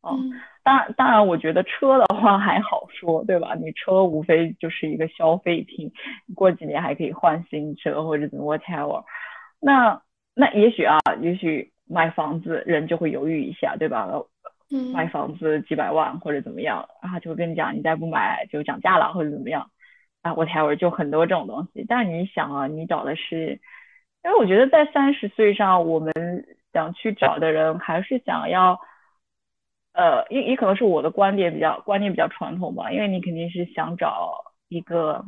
[0.07, 3.55] 嗯，当然，当然，我觉得车的话还好说，对吧？
[3.55, 5.91] 你车无非就是一个消费品，
[6.35, 9.03] 过几年还可以换新车或者怎么 whatever。
[9.61, 10.03] 那
[10.35, 14.07] 那也许啊，也许买房子人就会犹豫一下，对吧？
[14.71, 19.71] 嗯，买房子几百万或者怎么样，然后就会跟你讲，你再不买就涨价了或者怎么样
[20.25, 21.85] 啊，whatever，就很多这种东西。
[21.89, 23.61] 但你想啊，你找的是，
[24.25, 26.13] 因为我觉得在三十岁上，我们
[26.73, 28.81] 想去找的人还是想要。
[29.97, 35.25] 呃，也也可能是我的观点比较观念比较传统吧，因为你肯定是想找一个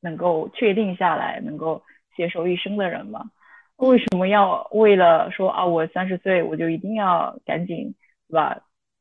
[0.00, 1.82] 能够确定下来、能够
[2.16, 3.30] 携手一生的人嘛。
[3.76, 7.94] 为什么要为了说啊，我三十岁我就一定要赶紧，
[8.30, 8.58] 对吧？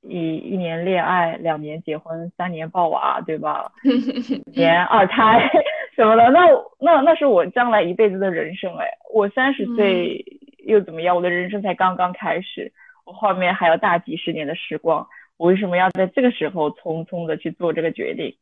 [0.08, 3.72] 一一年恋爱，两年结婚，三年抱娃，对吧？
[4.54, 5.50] 年二胎
[5.96, 6.48] 什么的，那
[6.80, 8.88] 那那是我将来一辈子的人生哎。
[9.14, 10.24] 我三十岁
[10.66, 11.16] 又怎么样？
[11.16, 12.72] 我的人生才刚刚开始。
[13.06, 18.36] 我后面还有大几十年的时光，我为什么要在这个时候匆匆的去做这个决定？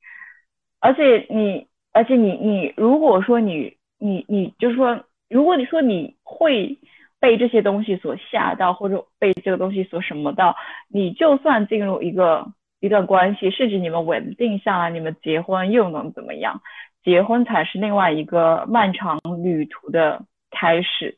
[0.80, 6.78] 而且你，而且你，你如果说你，你，你就是说，如果你说你会
[7.24, 10.58] 被这些东西所吓到，或者被这个东西所什么到，
[10.90, 12.46] 你就算进入一个
[12.82, 16.62] 一段关系，甚至你们稳定下来，你们结婚又能怎么样？
[17.02, 21.16] 结婚才是另外一个漫长旅途的开始。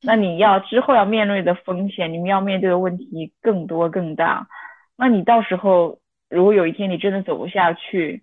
[0.00, 4.46] 那你要之后要面对的风险，你们要面对的问题更多更大。
[4.96, 5.98] 那你到时候
[6.30, 8.22] 如果有一天你真的走不下去，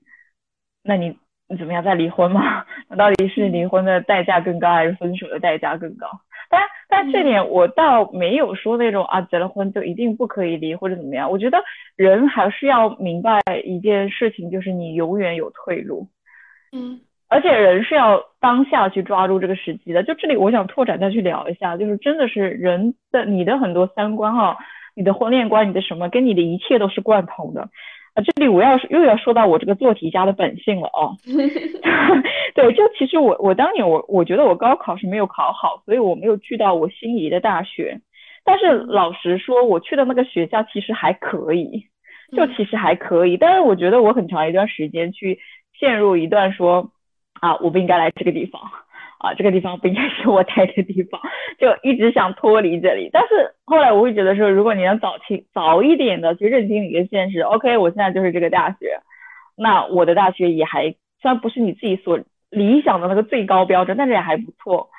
[0.82, 1.16] 那你
[1.48, 2.66] 你怎么样再离婚吗？
[2.90, 6.08] 那到底是离婚的代价更高，还是分手的代价更高？
[6.52, 11.32] 但但这点我倒没有说那种啊结了婚就一定不可以离或者怎么样。
[11.32, 11.58] 我觉得
[11.96, 16.08] 人还是要明白一件事情，就是你永远有退路。
[16.72, 17.00] 嗯。
[17.34, 20.04] 而且人是要当下去抓住这个时机的。
[20.04, 24.58] 就这里，我想拓展再去聊一下，就是真的是人的你的很多三观哈，
[24.94, 27.70] 你的婚恋观，你的什么，跟你的一切都是贯通的。
[28.14, 31.16] 啊，这里我要又要说到我这个做题家的本性了哦。
[32.54, 38.00] 对，就其实我我当年我我觉得我高考是没有考好，所以我没有去到我心仪的大学。
[38.44, 41.86] 但是老实说，我去的那个学校其实还可以，
[42.36, 43.38] 就其实还可以。
[43.38, 45.40] 但是我觉得我很长一段时间去
[45.80, 46.92] 陷入一段说。
[47.40, 48.62] 啊，我不应该来这个地方，
[49.22, 51.22] 啊，这个地方不应该是我待的地方，
[51.60, 53.08] 就一直想脱离这里。
[53.14, 59.00] 但是后来我会觉得说，如果你能早清早一点的去认清一个现实，OK，我现在就是这个大学，
[59.56, 60.90] 那我的大学也还
[61.22, 62.20] 虽然不是你自己所
[62.50, 64.90] 理想的那个最高标准，但是也还不错。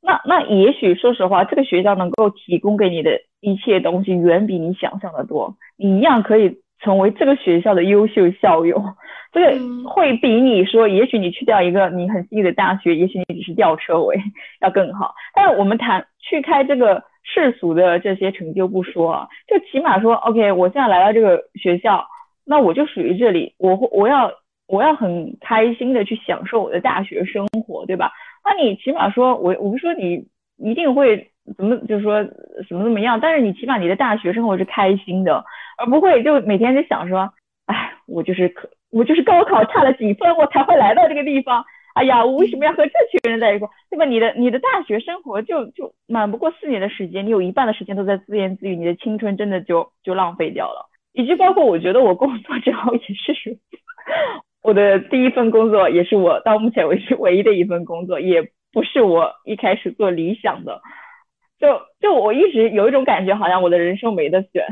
[0.00, 8.82] 那那也许说实话，这个学校能够提供给你的一切东西远比你想象的多，你一样可以成为这个学校的优秀校友。
[9.32, 14.16] 这个会比你说，也许你去掉一个你很心仪的大学，也许你只是吊车尾
[14.62, 15.14] 要更好。
[15.34, 22.06] 但是我们谈去开这个世俗的这些成就不说啊，就起码说，OK，我现在来到这个学校，
[22.46, 24.32] 那我就属于这里，我我要
[24.68, 28.12] 我要很开心的去享受我的大学生活，对吧？
[28.42, 30.24] 那你起码说，我我不说你
[30.56, 32.24] 一定会怎么，就是说
[32.68, 35.44] 怎么怎么样，但是你起码你的大学生活是开心的，
[35.78, 37.32] 而不会就每天就想说，
[37.66, 38.68] 哎，我就是可。
[38.92, 41.62] 我就是高考差了几分，我才会来到这个地方。
[41.94, 43.68] 哎呀，我为什么要和这群人在一块？
[43.90, 44.04] 对吧？
[44.04, 50.88] 你的你的大学生活就就满不过四年的时间，你有一半的时间都在自言自语，你的青春真的就就浪费掉了。
[51.12, 53.58] 以及包括我觉得我工作之后也是，
[54.62, 58.40] 我的第一份工作也是我到目前为止唯一的一份工作，也
[58.72, 60.80] 不是我一开始做理想的。
[61.58, 64.64] 就就我一直有一种感觉，好像我的人生没得选。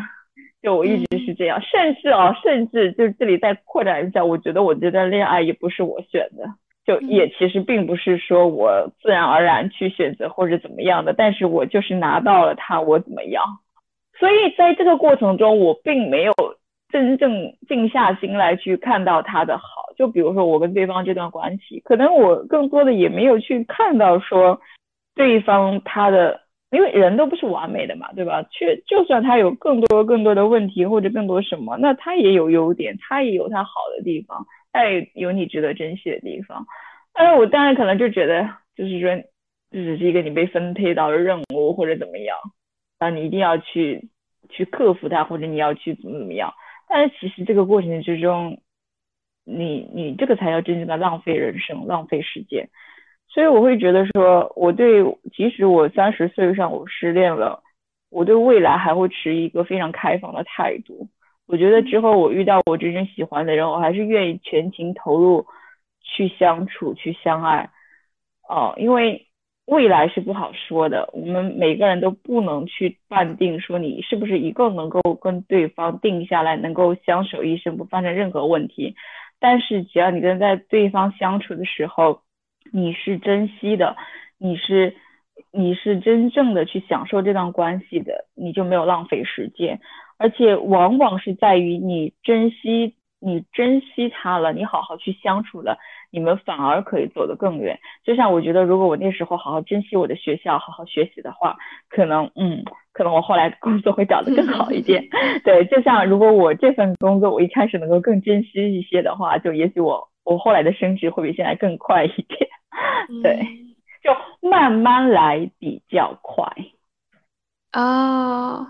[0.62, 6.48] 就我一直是这样，甚至啊，甚至就是这里再扩展一下，我觉得我这段恋爱也不是我选的，
[6.86, 13.44] 就也其实并不是说我自然而然去选择或者怎么样的，但是我就是拿到了他，我怎么样？
[14.18, 16.32] 所以在这个过程中，我并没有
[16.88, 19.64] 真正静下心来去看到他的好。
[19.98, 24.58] 就比如说我跟对方这段关系，可能我更多的也没有去看到说
[25.14, 26.43] 对方他的。
[26.70, 28.42] 因为人都不是完美的嘛，对吧？
[28.50, 36.66] 却就算他有更多更多的问题或者更多什么，那他也有优点，他也有他好的地方，他也有你值得珍惜的地方。
[37.12, 39.16] 但是我当然可能就觉得，就是说，
[39.70, 42.36] 这只是一个你被分配到的任务或者怎么样，
[42.98, 44.08] 啊，你一定要去
[44.48, 46.52] 去克服它，或者你要去怎么怎么样。
[46.88, 48.58] 但是其实这个过程之中，
[49.44, 52.68] 你你这个才叫真正的浪费人生，浪费时间。
[53.34, 55.02] 所以我会觉得说，我对
[55.32, 57.64] 即使我三十岁上我失恋了，
[58.08, 61.08] 我对未来还会持一个非常开放的态度。
[61.48, 65.44] 我觉得之后我遇到我真正喜欢的人，我还是愿意全情投入
[66.00, 67.70] 去相处、去相爱。
[68.48, 69.26] 哦，因为
[69.66, 78.94] 未来是不好说的，我们每个人都不能去判定说你是不是一个能够跟对方定下来，能够相守一生不发生任何问题。
[79.40, 82.20] 但是只要你跟在对方相处的时候，
[82.72, 83.96] 你是珍惜的，
[84.38, 84.96] 你是
[85.52, 89.80] 你是真正的去享受这段关系的，你就没有浪费时间，
[90.18, 95.78] 而且往往是在于你珍惜你珍惜他了，你好好去相处了，
[96.10, 97.78] 你们反而可以走得更远。
[98.04, 101.56] 就像我觉得，如果我那时候好好珍惜我的学校，好好学习的话，
[101.88, 105.04] 可能嗯，可能我后来工作会找得更好一点。
[105.44, 110.08] 对，就像如果我这份工作我一开始能够更珍惜一些的话，就也许我。
[110.24, 112.48] 我后来的升职会比现在更快一点，
[113.22, 113.46] 对，
[114.02, 116.50] 就慢慢来比较快。
[117.72, 118.66] 哦，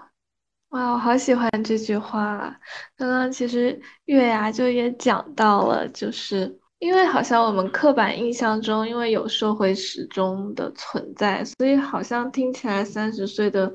[0.70, 2.59] 哇，我好喜欢这句话。
[2.97, 13.72] 刚刚其实月牙就也讲到了，就是因为好像我们刻板印象中，因为有社会时钟的存在，所以好像听起来三十岁的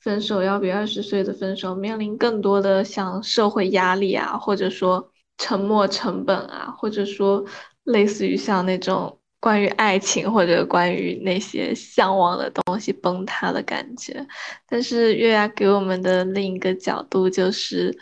[0.00, 5.09] 分手要比二十岁的分手面临更多的像社会压力啊，或者说。
[5.40, 7.42] 沉没成本啊，或者说
[7.84, 14.24] 类似于像那种关于爱情或者关于那些向往的东西崩塌的感觉。
[14.68, 17.98] 但是月牙给我们的另一个角度就是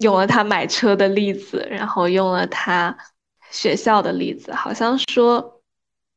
[0.00, 2.94] 用了他买车的例子，然后用了他
[3.52, 5.62] 学校的例子，好像说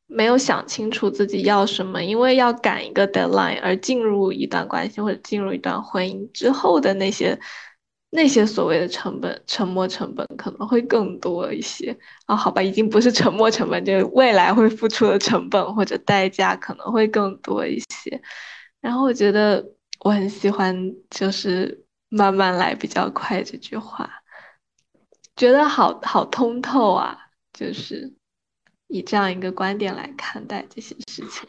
[0.08, 7.38] 没有想清楚自己要什么，因为要赶一个 deadline 而进入一段关系或者进入一段婚姻之后的那些。
[8.12, 11.96] 那些所谓的成本、沉没成本可能会更多一些
[12.26, 18.20] 啊，好吧，已经不是沉没成本，就是未来会付出的成本或者代价可能会更多一些。
[18.80, 19.64] 然后我觉得
[20.00, 20.74] 我很喜欢，
[21.08, 24.10] 就是慢慢来比较快这句话，
[25.36, 27.16] 觉得好好通透啊，
[27.52, 28.12] 就是
[28.88, 31.48] 以这样一个观点来看待这些事情。